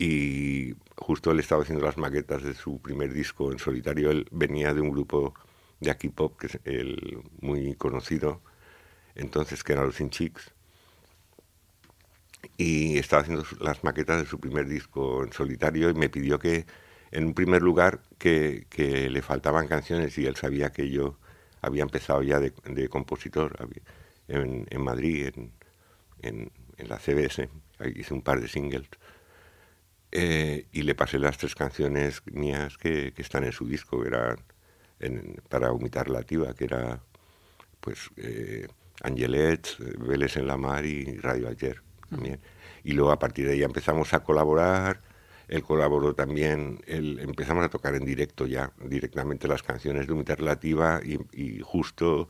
Y 0.00 0.74
justo 0.96 1.30
él 1.30 1.38
estaba 1.38 1.62
haciendo 1.62 1.84
las 1.84 1.96
maquetas 1.96 2.42
de 2.42 2.54
su 2.54 2.82
primer 2.82 3.12
disco 3.12 3.52
en 3.52 3.60
solitario. 3.60 4.10
Él 4.10 4.26
venía 4.32 4.74
de 4.74 4.80
un 4.80 4.90
grupo 4.90 5.32
de 5.78 5.92
aquí 5.92 6.08
pop, 6.08 6.36
que 6.36 6.48
es 6.48 6.58
el 6.64 7.20
muy 7.40 7.76
conocido, 7.76 8.42
entonces 9.14 9.62
que 9.62 9.74
era 9.74 9.84
los 9.84 10.00
In 10.00 10.10
Chicks 10.10 10.52
y 12.56 12.98
estaba 12.98 13.22
haciendo 13.22 13.44
las 13.60 13.84
maquetas 13.84 14.22
de 14.22 14.26
su 14.26 14.40
primer 14.40 14.66
disco 14.66 15.22
en 15.24 15.32
solitario 15.32 15.90
y 15.90 15.94
me 15.94 16.08
pidió 16.08 16.38
que, 16.38 16.66
en 17.10 17.24
un 17.24 17.34
primer 17.34 17.62
lugar, 17.62 18.00
que, 18.18 18.66
que 18.70 19.08
le 19.10 19.22
faltaban 19.22 19.68
canciones 19.68 20.16
y 20.18 20.26
él 20.26 20.36
sabía 20.36 20.72
que 20.72 20.90
yo 20.90 21.18
había 21.60 21.82
empezado 21.82 22.22
ya 22.22 22.38
de, 22.40 22.52
de 22.64 22.88
compositor 22.88 23.56
en, 24.28 24.66
en 24.70 24.80
Madrid, 24.82 25.28
en, 25.34 25.52
en, 26.22 26.52
en, 26.76 26.88
la 26.88 26.98
CBS, 26.98 27.48
hice 27.94 28.14
un 28.14 28.22
par 28.22 28.40
de 28.40 28.48
singles. 28.48 28.88
Eh, 30.12 30.66
y 30.72 30.82
le 30.82 30.94
pasé 30.94 31.18
las 31.18 31.36
tres 31.36 31.54
canciones 31.54 32.22
mías 32.26 32.78
que, 32.78 33.12
que 33.12 33.22
están 33.22 33.44
en 33.44 33.52
su 33.52 33.66
disco, 33.66 34.00
que 34.00 34.08
eran 34.08 34.36
para 35.48 35.72
Humitar 35.72 36.06
Relativa, 36.06 36.54
que 36.54 36.64
era 36.64 37.00
pues 37.80 38.10
eh, 38.16 38.66
Angelet, 39.02 39.76
Vélez 39.98 40.36
en 40.36 40.46
la 40.46 40.56
Mar 40.56 40.84
y 40.86 41.18
Radio 41.18 41.48
Ayer 41.48 41.82
también. 42.08 42.40
Y 42.84 42.92
luego 42.92 43.10
a 43.10 43.18
partir 43.18 43.46
de 43.46 43.54
ahí 43.54 43.62
empezamos 43.62 44.14
a 44.14 44.22
colaborar, 44.22 45.02
él 45.48 45.62
colaboró 45.62 46.14
también, 46.14 46.80
él, 46.86 47.18
empezamos 47.20 47.64
a 47.64 47.68
tocar 47.68 47.94
en 47.94 48.04
directo 48.04 48.46
ya, 48.46 48.72
directamente 48.84 49.48
las 49.48 49.62
canciones 49.62 50.06
de 50.06 50.12
Unidad 50.12 50.38
Relativa 50.38 51.00
y, 51.02 51.60
justo 51.62 52.28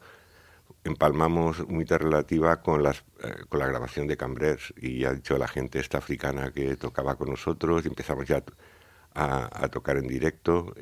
empalmamos 0.85 1.61
Unidad 1.61 1.99
Relativa 1.99 2.63
con, 2.63 2.83
las, 2.83 3.05
eh, 3.23 3.35
con 3.49 3.61
la 3.61 3.67
grabación 3.67 4.07
de 4.07 4.17
Cambrers 4.17 4.73
y 4.77 5.05
ha 5.05 5.13
dicho 5.13 5.37
la 5.39 5.49
gente 5.49 5.81
esta 5.81 5.99
africana 5.99 6.53
que 6.53 6.77
tocaba 6.77 7.17
con 7.17 7.31
nosotros 7.31 7.85
y 7.85 7.89
empezamos 7.89 8.27
ya 8.27 8.43
a, 9.15 9.65
a 9.65 9.69
tocar 9.69 9.97
en 9.97 10.07
directo 10.07 10.75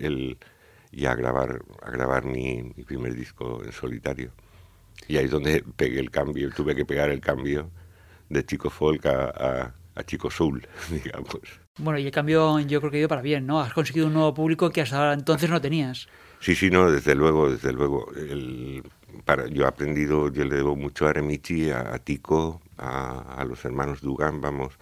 y 0.90 1.06
a 1.06 1.14
grabar, 1.14 1.62
a 1.82 1.90
grabar 1.90 2.24
mi, 2.24 2.62
mi 2.76 2.84
primer 2.84 3.14
disco 3.14 3.62
en 3.64 3.72
solitario. 3.72 4.32
Y 5.08 5.16
ahí 5.16 5.26
es 5.26 5.30
donde 5.30 5.64
pegué 5.76 6.00
el 6.00 6.10
cambio, 6.10 6.50
tuve 6.50 6.74
que 6.74 6.84
pegar 6.84 7.10
el 7.10 7.20
cambio 7.20 7.70
de 8.28 8.44
chico 8.44 8.70
folk 8.70 9.06
a, 9.06 9.74
chico 10.02 10.30
soul, 10.30 10.66
digamos. 10.90 11.40
Bueno, 11.78 11.98
y 11.98 12.06
el 12.06 12.12
cambio 12.12 12.58
yo 12.60 12.80
creo 12.80 12.90
que 12.90 12.96
ha 12.98 13.00
ido 13.00 13.08
para 13.08 13.22
bien, 13.22 13.46
¿no? 13.46 13.60
Has 13.60 13.72
conseguido 13.72 14.06
un 14.06 14.14
nuevo 14.14 14.34
público 14.34 14.70
que 14.70 14.80
hasta 14.80 15.12
entonces 15.12 15.50
no 15.50 15.60
tenías. 15.60 16.08
Sí, 16.40 16.54
sí, 16.54 16.70
no, 16.70 16.90
desde 16.90 17.14
luego, 17.14 17.50
desde 17.50 17.72
luego. 17.72 18.12
El, 18.14 18.82
para, 19.24 19.46
yo 19.48 19.64
he 19.64 19.66
aprendido, 19.66 20.30
yo 20.30 20.44
le 20.44 20.56
debo 20.56 20.76
mucho 20.76 21.06
a 21.06 21.12
Remichi, 21.12 21.70
a, 21.70 21.98
Tico, 21.98 22.60
a, 22.76 23.44
los 23.48 23.64
hermanos 23.64 24.00
Dugan, 24.00 24.40
vamos, 24.40 24.74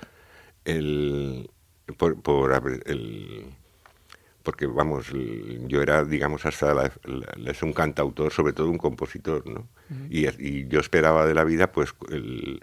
el, 0.64 1.48
por, 1.96 2.20
por 2.20 2.52
el, 2.86 3.44
porque 4.42 4.66
vamos, 4.66 5.06
yo 5.12 5.82
era, 5.82 6.04
digamos, 6.04 6.44
hasta 6.46 6.74
la, 6.74 6.92
es 7.46 7.62
un 7.62 7.72
cantautor, 7.72 8.32
sobre 8.32 8.52
todo 8.52 8.68
un 8.68 8.78
compositor, 8.78 9.46
¿no? 9.46 9.68
y, 10.10 10.26
y, 10.26 10.66
yo 10.68 10.80
esperaba 10.80 11.26
de 11.26 11.34
la 11.34 11.44
vida, 11.44 11.70
pues, 11.70 11.94
el, 12.10 12.62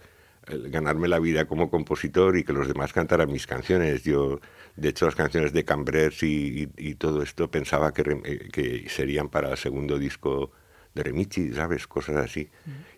ganarme 0.70 1.08
la 1.08 1.20
vida 1.20 1.46
como 1.46 1.70
compositor 1.70 2.38
y 2.38 2.44
que 2.44 2.54
los 2.54 2.68
demás 2.68 2.94
cantaran 2.94 3.32
mis 3.32 3.48
canciones. 3.48 4.04
Yo, 4.04 4.40
de 4.76 4.90
hecho, 4.90 5.06
las 5.06 5.16
canciones 5.16 5.54
de 5.54 5.64
Cambrers 5.66 6.24
y, 6.24 6.68
todo 6.96 7.22
esto 7.22 7.50
pensaba 7.50 7.94
que, 7.94 8.02
eh, 8.24 8.50
que, 8.52 8.90
serían 8.90 9.30
para 9.30 9.52
el 9.52 9.58
segundo 9.58 9.98
disco 9.98 10.52
de 10.94 11.04
Remichi, 11.04 11.54
¿sabes? 11.54 11.88
Cosas 11.88 12.18
así. 12.18 12.50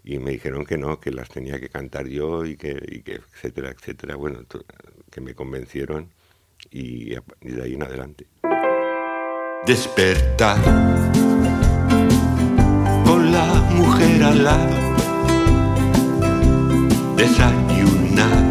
Y 0.03 0.17
me 0.19 0.31
dijeron 0.31 0.65
que 0.65 0.77
no, 0.77 0.99
que 0.99 1.11
las 1.11 1.29
tenía 1.29 1.59
que 1.59 1.69
cantar 1.69 2.07
yo 2.07 2.45
y 2.45 2.55
que, 2.55 2.81
y 2.87 3.01
que 3.01 3.15
etcétera, 3.33 3.71
etcétera. 3.71 4.15
Bueno, 4.15 4.45
que 5.11 5.21
me 5.21 5.35
convencieron 5.35 6.09
y, 6.69 7.13
y 7.41 7.51
de 7.51 7.63
ahí 7.63 7.73
en 7.73 7.83
adelante. 7.83 8.27
Despertar 9.65 10.57
con 13.05 13.31
la 13.31 13.45
mujer 13.75 14.23
al 14.23 14.43
lado 14.43 14.90
desayunar 17.21 18.43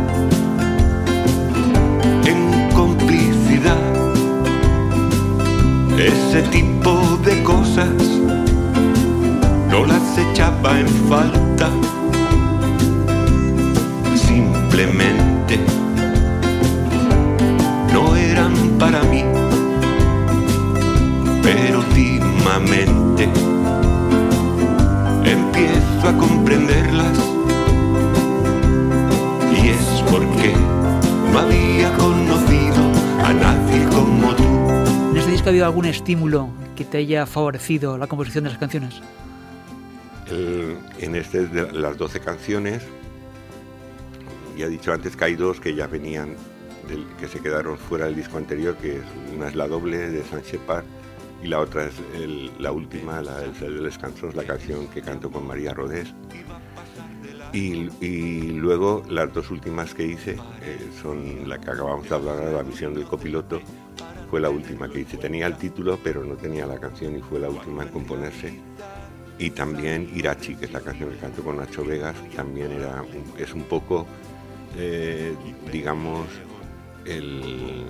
en 2.25 2.71
complicidad. 2.73 3.83
Ese 5.99 6.43
tipo 6.57 6.93
de 7.25 7.43
cosas 7.43 7.91
no 9.71 9.85
las 9.87 10.07
echaba 10.19 10.79
en 10.79 10.87
falta. 11.09 11.69
Simplemente 14.15 15.59
no 17.93 18.15
eran 18.15 18.55
para 18.79 19.03
mí, 19.03 19.25
pero 21.43 21.81
últimamente 21.81 23.29
empiezo 25.25 26.09
a 26.09 26.17
comprenderlas 26.17 27.30
porque 30.21 30.53
no 31.33 31.39
había 31.39 31.93
conocido 31.97 32.83
a 33.25 33.33
nadie 33.33 33.85
como 33.91 34.35
tú. 34.37 34.45
¿En 35.13 35.17
este 35.17 35.31
disco 35.33 35.47
ha 35.47 35.51
habido 35.51 35.65
algún 35.67 35.87
estímulo 35.87 36.49
que 36.77 36.85
te 36.85 36.99
haya 36.99 37.27
favorecido 37.27 37.97
la 37.99 38.07
composición 38.07 38.45
de 38.45 38.51
las 38.51 38.59
canciones? 38.59 39.01
El- 40.27 40.77
en 40.99 41.15
este, 41.17 41.47
de 41.47 41.73
las 41.73 41.97
12 41.97 42.21
canciones, 42.21 42.83
ya 44.57 44.67
he 44.67 44.69
dicho 44.69 44.93
antes 44.93 45.17
que 45.17 45.25
hay 45.25 45.35
dos 45.37 45.59
que 45.61 45.75
ya 45.75 45.87
venían, 45.87 46.37
del, 46.89 47.07
que 47.19 47.27
se 47.29 47.41
quedaron 47.41 47.79
fuera 47.79 48.05
del 48.07 48.17
disco 48.17 48.37
anterior, 48.37 48.77
que 48.77 48.97
es, 48.97 49.03
una 49.35 49.49
es 49.49 49.55
la 49.55 49.67
doble 49.69 50.11
de 50.11 50.23
San 50.25 50.43
Shepard 50.43 50.85
y 51.43 51.49
la 51.49 51.61
otra 51.61 51.85
es 51.87 51.95
el- 52.15 52.51
la 52.59 52.71
última, 52.73 53.23
la 53.23 53.43
el 53.43 53.55
de 53.59 53.71
los 53.71 54.35
la 54.35 54.45
canción 54.45 54.87
que 54.89 55.01
canto 55.01 55.31
con 55.31 55.47
María 55.47 55.73
Rodés. 55.73 56.13
Y, 57.53 58.53
luego 58.53 59.03
las 59.09 59.33
dos 59.33 59.51
últimas 59.51 59.95
que 59.95 60.05
hice 60.07 60.37
eh, 60.63 60.91
son 61.03 61.49
la 61.49 61.59
que 61.59 61.71
acabamos 61.71 62.09
de 62.09 62.15
hablar, 62.15 62.37
la 62.53 62.63
misión 62.63 62.95
del 62.95 63.05
copiloto, 63.05 63.61
fue 64.31 64.41
la 64.41 64.51
última 64.51 64.89
que 64.89 65.01
hice. 65.01 65.17
Tenía 65.17 65.47
el 65.47 65.57
título, 65.57 65.99
pero 66.03 66.23
no 66.25 66.35
tenía 66.37 66.67
la 66.67 66.79
canción 66.79 67.17
y 67.17 67.21
fue 67.21 67.41
la 67.41 67.49
última 67.49 67.83
en 67.83 67.89
componerse 67.89 68.61
y 69.41 69.51
también 69.51 70.11
Irachi, 70.15 70.55
que 70.55 70.67
es 70.67 70.73
la 70.73 70.81
canción 70.81 71.11
que 71.11 71.17
canto 71.17 71.43
con 71.43 71.57
Nacho 71.57 71.83
Vegas, 71.83 72.15
también 72.37 72.71
era 72.73 73.03
es 73.39 73.55
un 73.55 73.63
poco, 73.63 74.07
eh, 74.77 75.35
digamos, 75.73 76.27
el, 77.07 77.87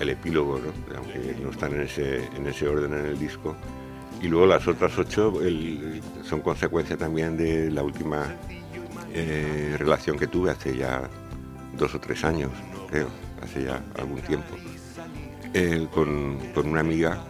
el 0.00 0.08
epílogo, 0.08 0.58
¿no? 0.58 0.96
aunque 0.96 1.36
no 1.42 1.50
están 1.50 1.74
en 1.74 1.82
ese, 1.82 2.24
en 2.34 2.46
ese 2.46 2.66
orden 2.66 2.94
en 2.94 3.04
el 3.04 3.18
disco. 3.18 3.54
Y 4.22 4.28
luego 4.28 4.46
las 4.46 4.66
otras 4.66 4.96
ocho 4.96 5.42
el- 5.42 6.00
son 6.22 6.40
consecuencia 6.40 6.96
también 6.96 7.36
de 7.36 7.70
la 7.70 7.82
última 7.82 8.34
eh, 9.14 9.76
relación 9.78 10.18
que 10.18 10.26
tuve 10.26 10.50
hace 10.50 10.76
ya 10.76 11.08
dos 11.78 11.94
o 11.94 12.00
tres 12.00 12.24
años, 12.24 12.50
creo, 12.90 13.08
hace 13.42 13.64
ya 13.64 13.82
algún 13.98 14.20
tiempo, 14.22 14.54
eh, 15.54 15.86
con, 15.94 16.38
con 16.54 16.68
una 16.68 16.80
amiga 16.80 17.22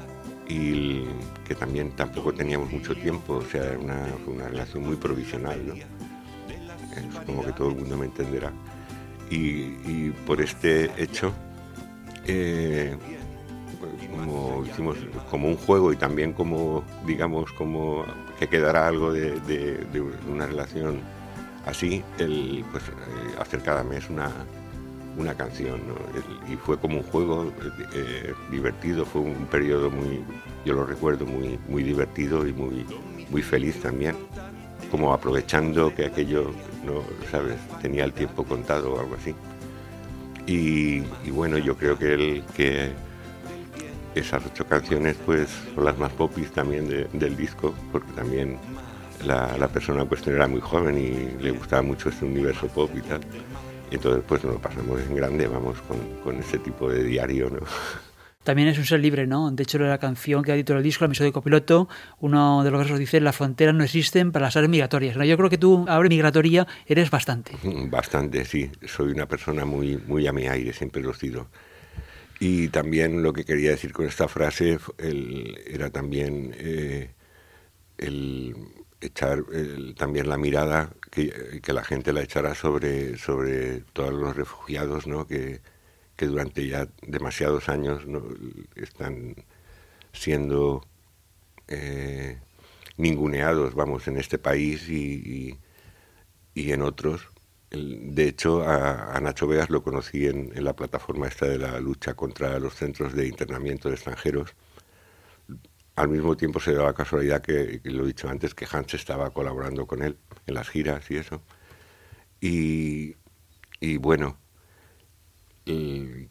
y 0.48 1.04
que 1.46 1.54
también 1.54 1.90
tampoco 1.92 2.32
teníamos 2.32 2.70
mucho 2.72 2.94
tiempo, 2.94 3.34
o 3.36 3.42
sea, 3.44 3.64
era 3.64 3.78
una, 3.78 4.06
una 4.26 4.48
relación 4.48 4.84
muy 4.86 4.96
provisional, 4.96 5.66
¿no? 5.66 5.74
Eh, 5.74 5.86
supongo 7.12 7.44
que 7.44 7.52
todo 7.52 7.68
el 7.70 7.76
mundo 7.76 7.96
me 7.96 8.06
entenderá. 8.06 8.52
Y, 9.30 9.36
y 9.86 10.14
por 10.26 10.40
este 10.42 10.90
hecho, 11.02 11.32
eh, 12.26 12.94
como 14.10 14.64
hicimos 14.66 14.96
como 15.30 15.48
un 15.48 15.56
juego 15.56 15.92
y 15.92 15.96
también 15.96 16.32
como, 16.32 16.84
digamos, 17.06 17.50
como 17.52 18.04
que 18.38 18.48
quedara 18.48 18.86
algo 18.86 19.12
de, 19.12 19.40
de- 19.40 19.78
de 19.92 20.00
una 20.30 20.46
relación 20.46 21.00
así, 21.66 22.02
el, 22.18 22.64
pues 22.70 22.84
eh, 22.84 23.34
hacer 23.40 23.62
cada 23.62 23.82
mes 23.84 24.08
una, 24.10 24.30
una 25.16 25.34
canción 25.34 25.80
y 26.52 26.56
fue 26.56 26.78
como 26.78 26.98
un 26.98 27.02
juego 27.04 27.44
eh, 27.62 27.84
eh, 27.94 28.34
divertido 28.50 29.04
fue 29.04 29.20
un 29.22 29.46
periodo 29.46 29.90
muy 29.90 30.22
yo 30.64 30.74
lo 30.74 30.84
recuerdo 30.84 31.24
muy 31.24 31.58
muy 31.68 31.82
divertido 31.84 32.46
y 32.46 32.52
muy 32.52 32.84
muy 33.30 33.42
feliz 33.42 33.80
también 33.80 34.16
como 34.90 35.12
aprovechando 35.12 35.94
que 35.94 36.06
aquello 36.06 36.50
no 36.84 37.02
sabes 37.30 37.56
tenía 37.80 38.04
el 38.04 38.12
tiempo 38.12 38.44
contado 38.44 38.94
o 38.94 39.00
algo 39.00 39.14
así. 39.16 39.34
Y, 40.46 41.00
bueno 41.30 41.56
yo 41.58 41.76
creo 41.76 41.98
que 41.98 42.12
el 42.14 42.44
que 42.56 42.92
esas 44.14 44.44
ocho 44.46 44.66
canciones 44.66 45.16
pues 45.24 45.48
son 45.74 45.84
las 45.84 45.98
más 45.98 46.12
popis 46.12 46.50
también 46.52 46.86
de- 46.88 47.08
del 47.12 47.36
disco 47.36 47.74
porque 47.90 48.12
también 48.12 48.58
la, 49.24 49.56
la 49.58 49.68
persona 49.68 50.02
en 50.02 50.08
cuestión 50.08 50.34
era 50.36 50.46
muy 50.48 50.60
joven 50.60 50.98
y 50.98 51.42
le 51.42 51.50
gustaba 51.50 51.82
mucho 51.82 52.08
este 52.08 52.24
universo 52.24 52.66
pop 52.68 52.90
y 52.96 53.00
tal 53.02 53.20
y 53.90 53.94
entonces 53.96 54.22
pues 54.26 54.42
nos 54.44 54.54
lo 54.54 54.60
pasamos 54.60 55.00
en 55.00 55.14
grande 55.14 55.46
vamos 55.46 55.80
con, 55.82 55.98
con 56.22 56.36
ese 56.38 56.58
tipo 56.58 56.88
de 56.90 57.02
diario 57.04 57.50
¿no? 57.50 57.60
También 58.44 58.68
es 58.68 58.76
un 58.76 58.84
ser 58.84 59.00
libre, 59.00 59.26
¿no? 59.26 59.50
De 59.50 59.62
hecho, 59.62 59.78
la 59.78 59.96
canción 59.96 60.42
que 60.44 60.52
ha 60.52 60.54
título 60.54 60.78
el 60.78 60.84
disco, 60.84 61.02
la 61.02 61.08
misión 61.08 61.26
de 61.26 61.32
copiloto, 61.32 61.88
uno 62.20 62.62
de 62.62 62.70
los 62.70 62.78
versos 62.78 62.98
dice, 62.98 63.18
las 63.18 63.34
fronteras 63.34 63.74
no 63.74 63.82
existen 63.84 64.32
para 64.32 64.44
las 64.48 64.56
aves 64.58 64.68
migratorias. 64.68 65.16
¿no? 65.16 65.24
Yo 65.24 65.38
creo 65.38 65.48
que 65.48 65.56
tú, 65.56 65.86
ahora 65.88 66.10
migratoria, 66.10 66.66
eres 66.84 67.10
bastante. 67.10 67.52
Bastante, 67.88 68.44
sí. 68.44 68.70
Soy 68.86 69.12
una 69.12 69.24
persona 69.24 69.64
muy, 69.64 69.96
muy 69.96 70.26
a 70.26 70.34
mi 70.34 70.46
aire, 70.46 70.74
siempre 70.74 71.00
lo 71.02 71.12
he 71.12 71.14
sido. 71.14 71.46
Y 72.38 72.68
también 72.68 73.22
lo 73.22 73.32
que 73.32 73.46
quería 73.46 73.70
decir 73.70 73.94
con 73.94 74.04
esta 74.04 74.28
frase 74.28 74.78
el- 74.98 75.58
era 75.66 75.88
también 75.88 76.54
eh, 76.58 77.12
el 77.96 78.54
echar 79.06 79.44
también 79.96 80.28
la 80.28 80.38
mirada 80.38 80.92
que, 81.10 81.60
que 81.62 81.72
la 81.72 81.84
gente 81.84 82.12
la 82.12 82.22
echara 82.22 82.54
sobre, 82.54 83.16
sobre 83.18 83.80
todos 83.92 84.12
los 84.14 84.36
refugiados 84.36 85.06
¿no? 85.06 85.26
que, 85.26 85.60
que 86.16 86.26
durante 86.26 86.66
ya 86.68 86.88
demasiados 87.02 87.68
años 87.68 88.06
¿no? 88.06 88.22
están 88.76 89.36
siendo 90.12 90.82
eh, 91.68 92.40
ninguneados, 92.98 93.74
vamos, 93.74 94.08
en 94.08 94.18
este 94.18 94.38
país 94.38 94.88
y, 94.88 95.58
y- 96.54 96.72
en 96.72 96.82
otros. 96.82 97.28
De 97.70 98.28
hecho, 98.28 98.62
a, 98.62 99.16
a 99.16 99.20
Nacho 99.20 99.46
Vegas 99.48 99.70
lo 99.70 99.82
conocí 99.82 100.26
en, 100.26 100.52
en 100.56 100.64
la 100.64 100.76
plataforma 100.76 101.26
esta 101.28 101.46
de 101.46 101.58
la 101.58 101.80
lucha 101.80 102.14
contra 102.14 102.58
los 102.60 102.74
centros 102.74 103.14
de 103.14 103.26
internamiento 103.28 103.88
de 103.88 103.96
extranjeros. 103.96 104.54
Al 105.96 106.08
mismo 106.08 106.36
tiempo 106.36 106.60
se 106.60 106.70
dio 106.72 106.84
la 106.84 106.92
casualidad 106.94 107.42
que, 107.42 107.80
lo 107.84 108.04
he 108.04 108.08
dicho 108.08 108.28
antes, 108.28 108.54
que 108.54 108.66
Hans 108.70 108.94
estaba 108.94 109.30
colaborando 109.30 109.86
con 109.86 110.02
él 110.02 110.16
en 110.46 110.54
las 110.54 110.68
giras 110.68 111.10
y 111.10 111.16
eso. 111.16 111.42
Y, 112.40 113.16
y 113.80 113.98
bueno, 113.98 114.38
y, 115.64 116.28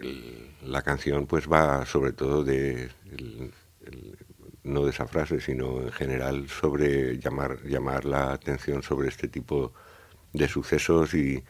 el- 0.00 0.50
la 0.62 0.82
canción 0.82 1.26
pues 1.26 1.48
va 1.50 1.84
sobre 1.86 2.12
todo 2.12 2.44
de 2.44 2.90
no 4.64 4.84
de 4.84 4.90
esa 4.90 5.06
frase 5.06 5.40
sino 5.40 5.80
en 5.82 5.92
general 5.92 6.48
sobre 6.48 7.18
llamar 7.18 7.62
llamar 7.64 8.04
la 8.04 8.32
atención 8.32 8.82
sobre 8.82 9.08
este 9.08 9.28
tipo 9.28 9.72
de 10.32 10.48
sucesos 10.48 11.14
y, 11.14 11.44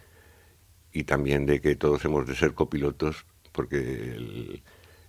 y 0.92 1.04
también 1.04 1.46
de 1.46 1.60
que 1.60 1.76
todos 1.76 2.04
hemos 2.04 2.26
de 2.26 2.34
ser 2.36 2.54
copilotos 2.54 3.26
porque 3.52 3.78
el- 3.78 4.62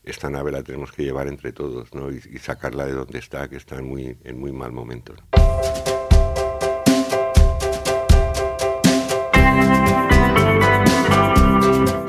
esta 0.04 0.30
nave 0.30 0.52
la 0.52 0.64
tenemos 0.64 0.92
que 0.92 1.04
llevar 1.04 1.28
entre 1.28 1.52
todos 1.52 1.94
¿no? 1.94 2.12
y, 2.12 2.22
y 2.32 2.38
sacarla 2.40 2.86
de 2.86 2.94
donde 2.94 3.20
está 3.20 3.48
que 3.48 3.58
está 3.58 3.78
en 3.78 3.88
muy 3.88 4.18
en 4.24 4.40
muy 4.40 4.52
mal 4.52 4.72
momento 4.72 5.14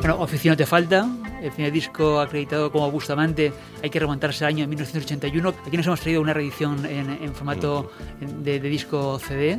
Bueno, 0.00 0.20
oficio 0.20 0.50
no 0.50 0.56
te 0.56 0.66
falta. 0.66 1.08
El 1.40 1.50
primer 1.52 1.72
disco 1.72 2.20
acreditado 2.20 2.70
como 2.70 2.90
Bustamante, 2.90 3.52
hay 3.82 3.90
que 3.90 3.98
remontarse 3.98 4.44
al 4.44 4.50
año 4.54 4.68
1981. 4.68 5.54
Aquí 5.66 5.76
nos 5.76 5.86
hemos 5.86 6.00
traído 6.00 6.20
una 6.20 6.32
reedición 6.34 6.84
en, 6.86 7.10
en 7.10 7.34
formato 7.34 7.90
de, 8.20 8.60
de 8.60 8.68
disco 8.68 9.18
CD. 9.18 9.58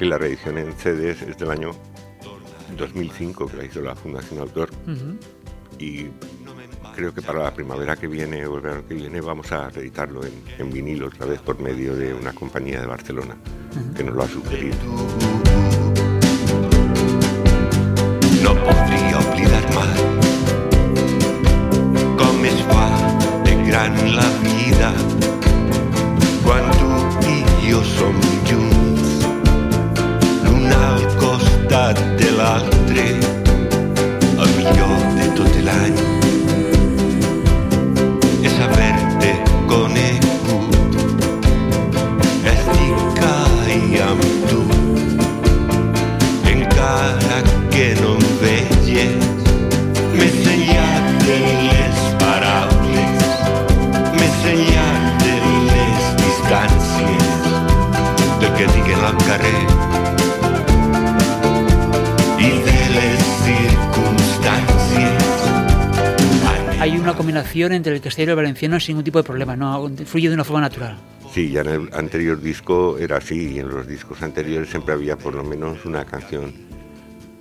y 0.00 0.04
la 0.04 0.18
reedición 0.18 0.58
en 0.58 0.72
CDs 0.72 1.22
es 1.22 1.36
del 1.38 1.50
año 1.50 1.70
2005 2.76 3.46
que 3.46 3.56
la 3.56 3.64
hizo 3.64 3.80
la 3.80 3.94
Fundación 3.96 4.40
Autor 4.40 4.70
y 5.78 6.06
creo 6.96 7.12
que 7.12 7.20
para 7.20 7.42
la 7.42 7.52
primavera 7.52 7.94
que 7.94 8.06
viene 8.08 8.46
o 8.46 8.56
el 8.56 8.62
verano 8.62 8.82
que 8.88 8.94
viene 8.94 9.20
vamos 9.20 9.52
a 9.52 9.68
reeditarlo 9.68 10.24
en, 10.24 10.32
en 10.58 10.72
vinilo 10.72 11.08
otra 11.08 11.26
vez 11.26 11.40
por 11.40 11.60
medio 11.60 11.94
de 11.94 12.14
una 12.14 12.32
compañía 12.32 12.80
de 12.80 12.86
Barcelona 12.86 13.36
que 13.94 14.02
nos 14.02 14.14
lo 14.14 14.22
ha 14.22 14.28
sugerido. 14.28 14.76
No 18.42 18.54
podria 18.64 19.18
oblidar 19.18 19.66
mai 19.76 19.94
com 22.16 22.44
es 22.46 22.60
fa 22.70 22.88
de 23.44 23.54
gran 23.68 23.92
la 24.16 24.28
vida. 24.40 24.90
Quan 26.44 26.64
tu 26.80 26.90
i 27.28 27.36
jo 27.68 27.82
som 27.84 28.16
junts 28.48 29.26
l'un 30.44 30.72
al 30.72 31.04
costat 31.20 32.00
de 32.22 32.30
l'altre 32.38 33.08
el 34.40 34.50
millor 34.56 34.96
de 35.20 35.34
tot 35.36 35.60
l'any 35.68 36.25
és 38.56 38.62
haver-te 38.62 40.25
combinación 67.56 67.72
entre 67.72 67.94
el 67.94 68.00
castellano 68.00 68.30
y 68.30 68.32
el 68.32 68.36
valenciano 68.36 68.80
sin 68.80 68.94
ningún 68.94 69.04
tipo 69.04 69.18
de 69.18 69.24
problema, 69.24 69.56
no 69.56 69.88
fluye 70.04 70.28
de 70.28 70.34
una 70.34 70.44
forma 70.44 70.60
natural. 70.60 70.98
Sí, 71.32 71.50
ya 71.50 71.62
en 71.62 71.68
el 71.68 71.90
anterior 71.94 72.40
disco 72.40 72.98
era 72.98 73.16
así 73.16 73.54
y 73.54 73.58
en 73.58 73.68
los 73.68 73.86
discos 73.86 74.22
anteriores 74.22 74.68
siempre 74.68 74.94
había 74.94 75.16
por 75.16 75.34
lo 75.34 75.42
menos 75.42 75.84
una 75.84 76.04
canción 76.04 76.52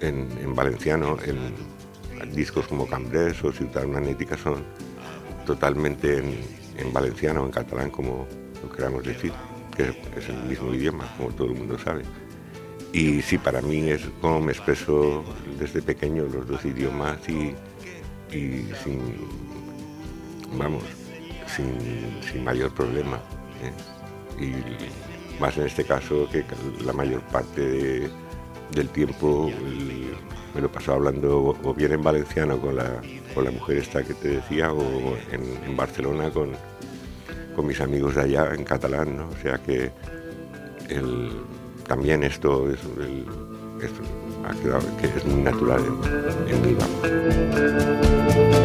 en, 0.01 0.55
valenciano, 0.55 1.17
en 1.25 2.35
discos 2.35 2.67
como 2.67 2.87
Cambrés 2.87 3.43
o 3.43 3.51
Ciudad 3.51 3.85
Magnética 3.85 4.37
son 4.37 4.63
totalmente 5.45 6.17
en, 6.17 6.39
en 6.77 6.93
valenciano 6.93 7.45
en 7.45 7.51
catalán, 7.51 7.89
como 7.89 8.27
lo 8.61 8.69
queramos 8.69 9.03
decir, 9.03 9.31
que 9.75 9.83
es 10.17 10.29
el 10.29 10.43
mismo 10.43 10.73
idioma, 10.73 11.05
como 11.17 11.29
todo 11.31 11.47
el 11.47 11.55
mundo 11.55 11.77
sabe. 11.77 12.03
Y 12.93 13.21
sí, 13.21 13.37
para 13.37 13.61
mí 13.61 13.89
es 13.89 14.01
como 14.21 14.41
me 14.41 14.53
expreso 14.53 15.23
desde 15.59 15.81
pequeño 15.81 16.23
los 16.23 16.47
dos 16.47 16.63
idiomas 16.65 17.17
y, 17.27 17.53
sin, 18.83 19.44
vamos, 20.57 20.83
sin, 21.47 22.43
mayor 22.43 22.73
problema. 22.73 23.19
¿eh? 23.61 24.43
Y 24.43 25.41
más 25.41 25.57
en 25.57 25.65
este 25.65 25.83
caso 25.83 26.27
que 26.31 26.45
la 26.83 26.93
mayor 26.93 27.21
parte 27.23 28.09
del 28.71 28.89
tiempo 28.89 29.51
me 30.53 30.61
lo 30.61 30.71
paso 30.71 30.93
hablando 30.93 31.55
o 31.63 31.73
bien 31.73 31.93
en 31.93 32.01
valenciano 32.01 32.59
con 32.59 32.77
la, 32.77 33.01
con 33.33 33.43
la 33.43 33.51
mujer 33.51 33.77
esta 33.77 34.03
que 34.03 34.13
te 34.13 34.29
decía 34.29 34.71
o 34.71 35.17
en, 35.31 35.75
Barcelona 35.75 36.31
con, 36.31 36.51
con, 37.55 37.67
mis 37.67 37.81
amigos 37.81 38.15
de 38.15 38.21
allá 38.21 38.53
en 38.53 38.63
catalán, 38.63 39.17
¿no? 39.17 39.29
O 39.29 39.37
sea 39.41 39.57
que 39.57 39.91
también 41.87 42.23
esto 42.23 42.71
es, 42.71 42.79
ha 44.45 44.53
quedado, 44.61 44.97
que 44.97 45.07
es 45.07 45.25
muy 45.25 45.41
natural 45.41 45.83
en, 46.47 46.55
en 46.55 48.64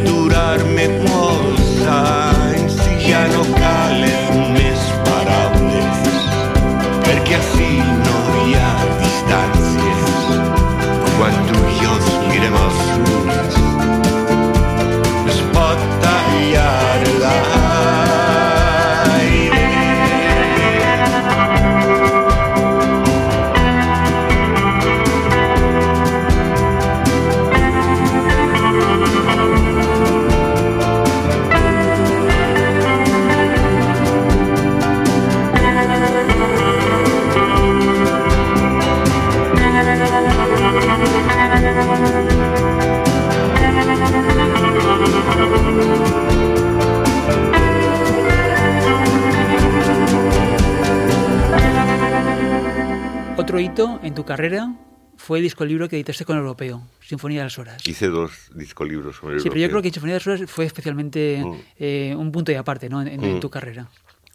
hito 53.61 53.99
en 54.03 54.15
tu 54.15 54.25
carrera 54.25 54.75
fue 55.17 55.37
el 55.37 55.43
disco 55.43 55.65
libro 55.65 55.87
que 55.87 55.95
editaste 55.95 56.25
con 56.25 56.37
Europeo, 56.37 56.81
Sinfonía 56.99 57.41
de 57.41 57.45
las 57.45 57.59
Horas. 57.59 57.87
Hice 57.87 58.07
dos 58.07 58.49
discolibros 58.55 59.21
el 59.23 59.39
Sí, 59.39 59.49
pero 59.49 59.61
yo 59.61 59.69
creo 59.69 59.81
que 59.81 59.91
Sinfonía 59.91 60.15
de 60.15 60.19
las 60.19 60.27
Horas 60.27 60.49
fue 60.49 60.65
especialmente 60.65 61.43
mm. 61.45 61.53
eh, 61.77 62.15
un 62.17 62.31
punto 62.31 62.51
de 62.51 62.57
aparte 62.57 62.89
¿no? 62.89 63.01
en, 63.01 63.37
mm. 63.37 63.39
tu 63.39 63.49
carrera. 63.49 63.87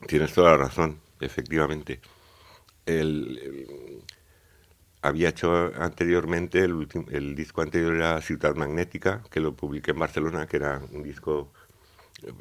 Tienes 0.07 0.33
toda 0.33 0.53
la 0.53 0.59
razón, 0.59 1.01
efectivamente. 1.21 2.01
había 5.03 5.29
hecho 5.29 5.73
anteriormente, 5.75 6.61
el, 6.61 6.87
el, 7.11 7.35
disco 7.35 7.63
anterior 7.63 7.95
era 7.95 8.21
Ciudad 8.21 8.55
Magnética, 8.55 9.23
que 9.31 9.41
lo 9.41 9.57
publiqué 9.57 9.91
en 9.91 9.99
Barcelona, 9.99 10.47
que 10.47 10.59
era 10.59 10.81
un 10.93 11.03
disco 11.03 11.53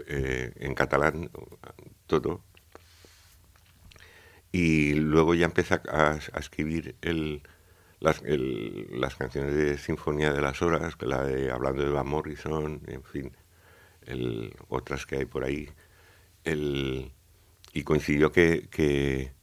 eh, 0.07 0.53
en 0.57 0.73
catalán, 0.73 1.29
todo, 2.07 2.43
y 4.57 4.93
luego 4.93 5.33
ya 5.35 5.47
empecé 5.47 5.81
a, 5.89 6.17
escribir 6.39 6.95
las, 7.99 8.21
canciones 9.17 9.53
de 9.53 9.77
Sinfonía 9.77 10.31
de 10.31 10.39
las 10.39 10.61
Horas, 10.61 10.95
la 11.01 11.25
de 11.25 11.51
Hablando 11.51 11.83
de 11.83 11.89
Van 11.89 12.07
Morrison, 12.07 12.81
en 12.87 13.03
fin, 13.03 13.35
otras 14.69 15.05
que 15.05 15.17
hay 15.17 15.25
por 15.25 15.43
ahí. 15.43 15.69
y 16.45 17.83
coincidió 17.83 18.31
que, 18.31 19.33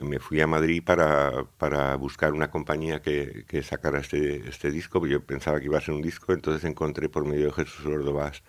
me 0.00 0.20
fui 0.20 0.40
a 0.42 0.46
Madrid 0.46 0.80
para, 0.84 1.96
buscar 1.96 2.34
una 2.34 2.52
compañía 2.52 3.02
que, 3.02 3.62
sacara 3.64 3.98
este, 3.98 4.48
este 4.48 4.70
disco, 4.70 5.04
yo 5.08 5.24
pensaba 5.24 5.58
que 5.58 5.64
iba 5.64 5.78
a 5.78 5.80
ser 5.80 5.94
un 5.94 6.02
disco, 6.02 6.32
entonces 6.32 6.62
encontré 6.62 7.08
por 7.08 7.24
medio 7.26 7.46
de 7.46 7.52
Jesús 7.52 7.84
Ordovás, 7.84 8.44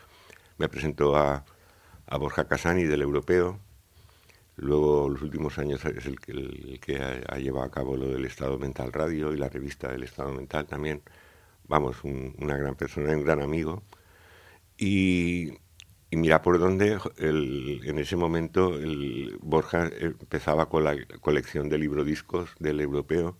me 0.60 0.70
presentó 0.70 1.18
a 1.18 1.44
Borja 2.20 2.48
Casani 2.48 2.84
del 2.84 3.02
Europeo, 3.02 3.60
Luego, 4.62 5.10
los 5.10 5.22
últimos 5.22 5.58
años 5.58 5.84
es 5.86 6.06
el 6.06 6.20
que, 6.20 6.32
el 6.34 6.80
que 6.82 6.98
ha, 6.98 7.38
llevado 7.38 7.66
a 7.66 7.72
cabo 7.72 7.96
lo 7.96 8.10
del 8.10 8.26
Estado 8.26 8.58
Mental 8.60 8.92
Radio 8.92 9.34
y 9.34 9.38
la 9.38 9.48
revista 9.48 9.92
del 9.92 10.04
Estado 10.04 10.34
Mental 10.34 10.66
también. 10.68 11.02
Vamos, 11.68 12.04
una 12.04 12.58
gran 12.58 12.76
persona, 12.76 13.16
un 13.16 13.24
gran 13.24 13.42
amigo. 13.42 13.84
Y, 14.78 15.54
mira 16.12 16.42
por 16.42 16.60
dónde 16.60 16.98
en 17.20 18.00
ese 18.00 18.16
momento 18.16 18.76
el 18.76 19.38
Borja 19.42 19.90
empezaba 20.00 20.68
con 20.68 20.84
la 20.84 20.98
colección 21.22 21.70
de 21.70 21.78
librodiscos 21.78 22.56
del 22.60 22.82
europeo 22.82 23.38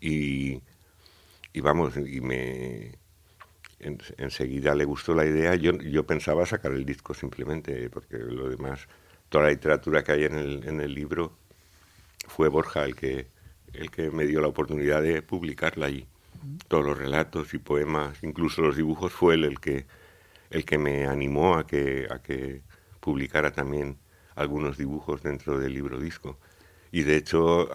y, 0.00 0.62
vamos, 1.54 1.96
y 1.96 2.20
me 2.20 2.98
enseguida 3.78 4.74
le 4.74 4.84
gustó 4.86 5.14
la 5.14 5.26
idea. 5.26 5.54
Yo, 5.56 5.72
yo 5.72 6.06
pensaba 6.06 6.46
sacar 6.46 6.72
el 6.72 6.86
disco 6.86 7.12
simplemente, 7.14 7.90
porque 7.90 8.18
lo 8.18 8.48
demás 8.48 8.88
toda 9.28 9.44
la 9.44 9.50
literatura 9.50 10.02
que 10.04 10.12
hay 10.12 10.24
en 10.24 10.36
el, 10.36 10.64
en 10.68 10.80
el 10.80 10.94
libro 10.94 11.32
fue 12.28 12.48
Borja 12.48 12.84
el 12.84 12.94
que, 12.94 13.28
el 13.72 13.90
que 13.90 14.10
me 14.10 14.26
dio 14.26 14.40
la 14.40 14.48
oportunidad 14.48 15.02
de 15.02 15.22
publicarla 15.22 15.86
allí. 15.86 16.06
Todos 16.68 16.84
los 16.84 16.98
relatos 16.98 17.54
y 17.54 17.58
poemas, 17.58 18.22
incluso 18.22 18.62
los 18.62 18.76
dibujos, 18.76 19.12
fue 19.12 19.34
él 19.34 19.44
el 19.44 19.58
que, 19.58 19.86
el 20.50 20.64
que 20.64 20.78
me 20.78 21.06
animó 21.06 21.56
a 21.56 21.66
que, 21.66 22.06
a 22.10 22.20
que 22.20 22.62
publicara 23.00 23.52
también 23.52 23.98
algunos 24.34 24.76
dibujos 24.76 25.22
dentro 25.22 25.58
del 25.58 25.72
libro 25.72 25.98
disco. 25.98 26.38
Y 26.92 27.02
de 27.02 27.16
hecho, 27.16 27.68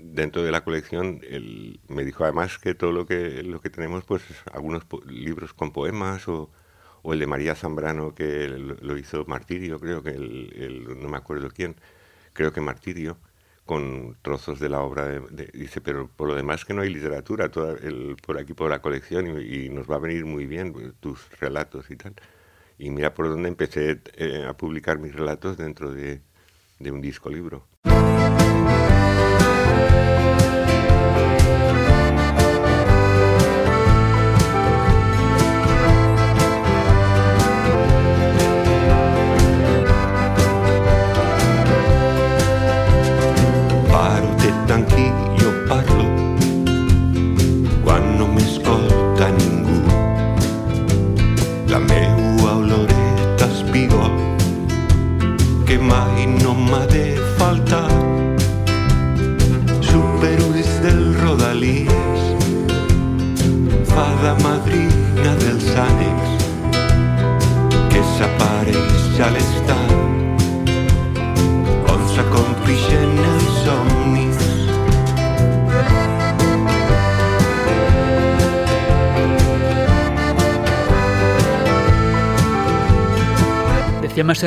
dentro 0.00 0.42
de 0.42 0.50
la 0.52 0.62
colección, 0.62 1.20
él 1.28 1.80
me 1.88 2.04
dijo 2.04 2.24
además 2.24 2.58
que 2.58 2.74
todo 2.74 2.92
lo 2.92 3.06
que, 3.06 3.42
lo 3.42 3.60
que 3.60 3.70
tenemos, 3.70 4.04
pues 4.04 4.22
algunos 4.52 4.84
libros 5.06 5.52
con 5.54 5.72
poemas 5.72 6.28
o, 6.28 6.50
o 7.06 7.12
el 7.12 7.20
de 7.20 7.26
María 7.28 7.54
Zambrano 7.54 8.16
que 8.16 8.48
lo 8.48 8.98
hizo 8.98 9.24
Martirio, 9.26 9.78
creo 9.78 10.02
que 10.02 10.10
el, 10.10 10.98
no 11.00 11.08
me 11.08 11.16
acuerdo 11.16 11.50
quién, 11.54 11.76
creo 12.32 12.52
que 12.52 12.60
Martirio, 12.60 13.16
con 13.64 14.16
trozos 14.22 14.58
de 14.58 14.68
la 14.68 14.80
obra. 14.80 15.22
dice, 15.52 15.80
pero 15.80 16.08
por 16.08 16.26
lo 16.26 16.34
demás 16.34 16.64
que 16.64 16.74
no 16.74 16.82
hay 16.82 16.92
literatura 16.92 17.48
toda 17.48 17.74
el, 17.78 18.16
por 18.16 18.38
aquí 18.38 18.54
por 18.54 18.70
la 18.70 18.82
colección 18.82 19.40
y, 19.40 19.68
nos 19.68 19.88
va 19.88 19.96
a 19.96 19.98
venir 20.00 20.24
muy 20.24 20.46
bien 20.46 20.72
pues, 20.72 20.94
tus 20.98 21.30
relatos 21.38 21.88
y 21.92 21.96
tal. 21.96 22.14
Y 22.76 22.90
mira 22.90 23.14
por 23.14 23.28
dónde 23.28 23.50
empecé 23.50 24.00
eh, 24.16 24.44
a 24.48 24.56
publicar 24.56 24.98
mis 24.98 25.14
relatos 25.14 25.56
dentro 25.56 25.92
de, 25.92 26.22
de 26.80 26.90
un 26.90 27.00
disco 27.00 27.30
libro. 27.30 27.68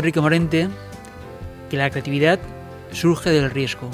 Enrique 0.10 0.22
Morente 0.22 0.70
que 1.70 1.78
la 1.78 1.92
creatividad 1.92 2.40
surge 2.92 3.30
del 3.30 3.52
riesgo. 3.52 3.92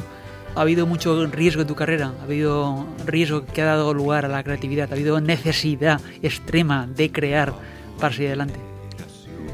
Ha 0.55 0.61
habido 0.61 0.87
mucho 0.87 1.25
riesgo 1.25 1.63
en 1.63 1.67
tu 1.67 1.75
carrera, 1.75 2.13
ha 2.21 2.23
habido 2.23 2.87
riesgo 3.05 3.45
que 3.45 3.61
ha 3.61 3.65
dado 3.65 3.93
lugar 3.93 4.23
a 4.23 4.29
la 4.29 4.41
creatividad, 4.41 4.89
ha 4.89 4.95
habido 4.95 5.19
necesidad 5.19 5.99
extrema 6.21 6.87
de 6.87 7.11
crear 7.11 7.53
para 7.99 8.13
seguir 8.13 8.29
adelante. 8.29 8.57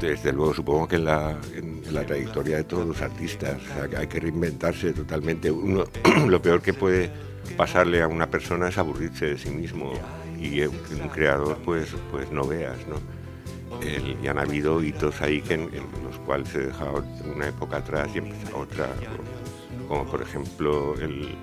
Desde 0.00 0.32
luego, 0.32 0.54
supongo 0.54 0.86
que 0.86 0.96
en 0.96 1.04
la, 1.04 1.36
en 1.52 1.82
la 1.90 2.06
trayectoria 2.06 2.58
de 2.58 2.64
todos 2.64 2.86
los 2.86 3.02
artistas 3.02 3.56
o 3.60 3.88
sea, 3.88 3.98
hay 3.98 4.06
que 4.06 4.20
reinventarse 4.20 4.92
totalmente. 4.92 5.50
Uno, 5.50 5.82
lo 6.28 6.40
peor 6.40 6.62
que 6.62 6.74
puede 6.74 7.10
pasarle 7.56 8.02
a 8.02 8.06
una 8.06 8.30
persona 8.30 8.68
es 8.68 8.78
aburrirse 8.78 9.26
de 9.26 9.38
sí 9.38 9.50
mismo 9.50 9.94
y 10.38 10.60
un, 10.60 10.78
un 11.02 11.08
creador 11.08 11.58
pues, 11.64 11.88
pues 12.12 12.30
no 12.30 12.46
veas, 12.46 12.78
¿no? 12.86 13.21
El, 13.80 14.16
y 14.22 14.28
han 14.28 14.38
habido 14.38 14.82
hitos 14.82 15.20
ahí 15.22 15.40
que 15.40 15.54
en, 15.54 15.70
los 16.04 16.18
cuales 16.26 16.48
se 16.48 16.66
dejaba 16.66 17.02
una 17.34 17.48
época 17.48 17.78
atrás 17.78 18.08
y 18.14 18.18
empezaba 18.18 18.58
otra, 18.58 18.86
como 19.88 20.04
por 20.04 20.22
ejemplo 20.22 20.94
el, 20.94 21.36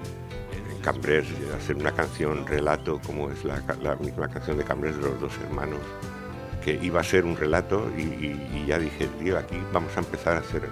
el 0.69 0.81
Cambrers, 0.81 1.27
hacer 1.55 1.75
una 1.75 1.91
canción 1.91 2.45
relato 2.47 2.99
como 3.05 3.29
es 3.29 3.43
la, 3.43 3.61
misma 3.99 4.29
canción 4.29 4.57
de 4.57 4.63
Cambrers 4.63 4.97
de 4.97 5.03
los 5.03 5.19
dos 5.19 5.33
hermanos, 5.45 5.79
que 6.63 6.79
iba 6.81 7.01
a 7.01 7.03
ser 7.03 7.25
un 7.25 7.35
relato 7.35 7.89
y, 7.97 8.65
ya 8.65 8.79
dije, 8.79 9.07
tío, 9.19 9.37
aquí 9.37 9.57
vamos 9.73 9.95
a 9.95 9.99
empezar 9.99 10.37
a 10.37 10.39
hacer, 10.39 10.63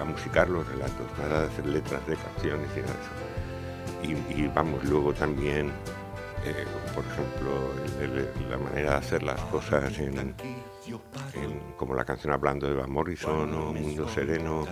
a 0.00 0.04
musicar 0.04 0.48
los 0.48 0.66
relatos, 0.68 1.06
nada 1.18 1.42
de 1.42 1.46
hacer 1.48 1.66
letras 1.66 2.06
de 2.06 2.16
canciones 2.16 2.68
y 2.76 2.80
nada 2.80 2.92
de 2.92 3.00
eso. 3.00 3.34
Y, 4.36 4.46
vamos, 4.48 4.84
luego 4.84 5.12
también, 5.14 5.68
eh, 6.44 6.64
por 6.94 7.04
ejemplo, 7.04 8.50
la 8.50 8.58
manera 8.58 8.90
de 8.90 8.96
hacer 8.96 9.22
las 9.22 9.40
cosas 9.46 9.98
en, 9.98 10.34
en, 11.34 11.60
como 11.76 11.94
la 11.94 12.04
canción 12.04 12.32
hablando 12.32 12.66
de 12.66 12.74
Van 12.74 12.90
Morrison 12.90 13.52
o 13.54 13.72
Mundo 13.72 14.08
Sereno, 14.08 14.66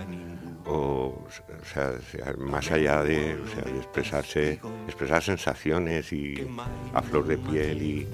o, 0.65 1.25
o 1.25 1.65
sea, 1.65 1.91
más 2.37 2.71
allá 2.71 3.03
de, 3.03 3.35
o 3.35 3.47
sea, 3.47 3.63
de 3.63 3.77
expresarse, 3.77 4.59
expresar 4.87 5.21
sensaciones 5.21 6.13
y 6.13 6.47
a 6.93 7.01
flor 7.01 7.27
de 7.27 7.37
piel 7.37 7.81
y, 7.81 8.07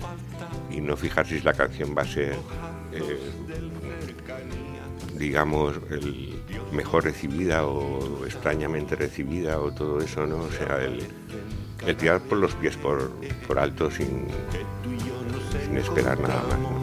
y 0.71 0.81
no 0.81 0.95
fijarse 0.97 1.37
si 1.37 1.43
la 1.43 1.53
canción 1.53 1.95
va 1.97 2.03
a 2.03 2.05
ser, 2.05 2.35
eh, 2.91 3.19
digamos, 5.15 5.79
el 5.91 6.41
mejor 6.71 7.03
recibida 7.03 7.65
o 7.65 8.25
extrañamente 8.25 8.95
recibida 8.95 9.59
o 9.59 9.71
todo 9.71 9.99
eso, 9.99 10.25
¿no? 10.25 10.37
O 10.37 10.51
sea, 10.51 10.83
el, 10.83 11.03
el 11.85 11.97
tirar 11.97 12.21
por 12.21 12.37
los 12.37 12.55
pies 12.55 12.77
por, 12.77 13.11
por 13.47 13.59
alto 13.59 13.91
sin, 13.91 14.27
sin 15.65 15.77
esperar 15.77 16.19
nada 16.19 16.43
más. 16.43 16.59
¿no? 16.59 16.78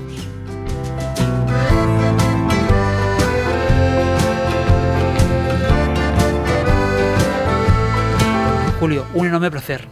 Julio, 8.86 9.04
un 9.14 9.26
enorme 9.26 9.50
placer. 9.50 9.88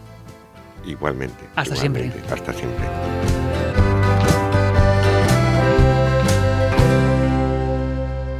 Igualmente. 0.85 1.43
Hasta 1.57 1.75
igualmente, 1.75 2.13
siempre. 2.13 2.33
Hasta 2.33 2.53
siempre. 2.53 2.85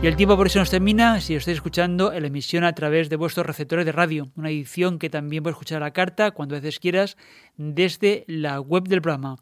Y 0.02 0.08
el 0.08 0.16
tiempo 0.16 0.38
por 0.38 0.48
eso 0.48 0.60
nos 0.60 0.70
termina 0.70 1.20
si 1.20 1.36
estáis 1.36 1.58
escuchando 1.58 2.18
la 2.18 2.28
emisión 2.28 2.64
a 2.64 2.72
través 2.72 3.10
de 3.10 3.18
vuestros 3.18 3.46
receptores 3.46 3.86
de 3.86 3.92
radio, 3.92 4.32
una 4.38 4.50
edición 4.50 4.98
que 4.98 5.10
también 5.10 5.44
puedes 5.44 5.56
escuchar 5.56 5.84
a 5.84 5.88
la 5.88 5.92
carta 5.92 6.32
cuando 6.32 6.56
veces 6.56 6.80
quieras 6.80 7.18
desde 7.58 8.24
la 8.30 8.62
web 8.62 8.88
del 8.88 9.02
programa. 9.02 9.36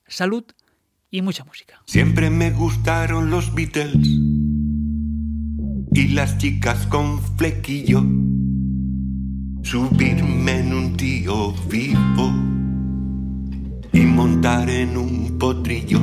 Salud 0.05 0.43
y 1.09 1.23
mucha 1.23 1.45
música. 1.45 1.81
Siempre 1.87 2.29
me 2.29 2.51
gustaron 2.51 3.31
los 3.31 3.55
Beatles 3.55 3.95
y 5.93 6.07
las 6.09 6.37
chicas 6.37 6.85
con 6.87 7.23
flequillo. 7.37 8.03
Subirme 9.65 10.59
en 10.59 10.73
un 10.73 10.95
tío 10.95 11.51
vivo 11.67 12.31
y 13.91 14.01
montar 14.01 14.69
en 14.69 14.95
un 14.95 15.39
potrillo. 15.39 15.99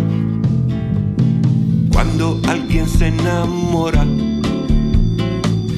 Cuando 1.92 2.40
alguien 2.48 2.88
se 2.88 3.06
enamora, 3.06 4.04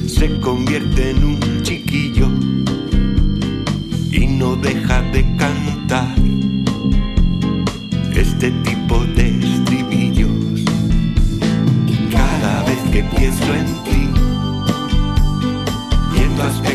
se 0.07 0.39
convierte 0.41 1.11
en 1.11 1.23
un 1.25 1.39
chiquillo 1.61 2.27
y 4.11 4.25
no 4.25 4.55
deja 4.55 5.03
de 5.13 5.23
cantar 5.37 6.15
este 8.15 8.49
tipo 8.49 8.97
de 9.15 9.27
estribillos. 9.29 10.65
Cada 12.11 12.63
vez 12.63 12.79
que 12.91 13.03
pienso 13.15 13.53
en 13.53 13.67
ti 13.83 14.09
y 16.15 16.23
en 16.23 16.35
tu 16.35 16.41
aspecto 16.41 16.74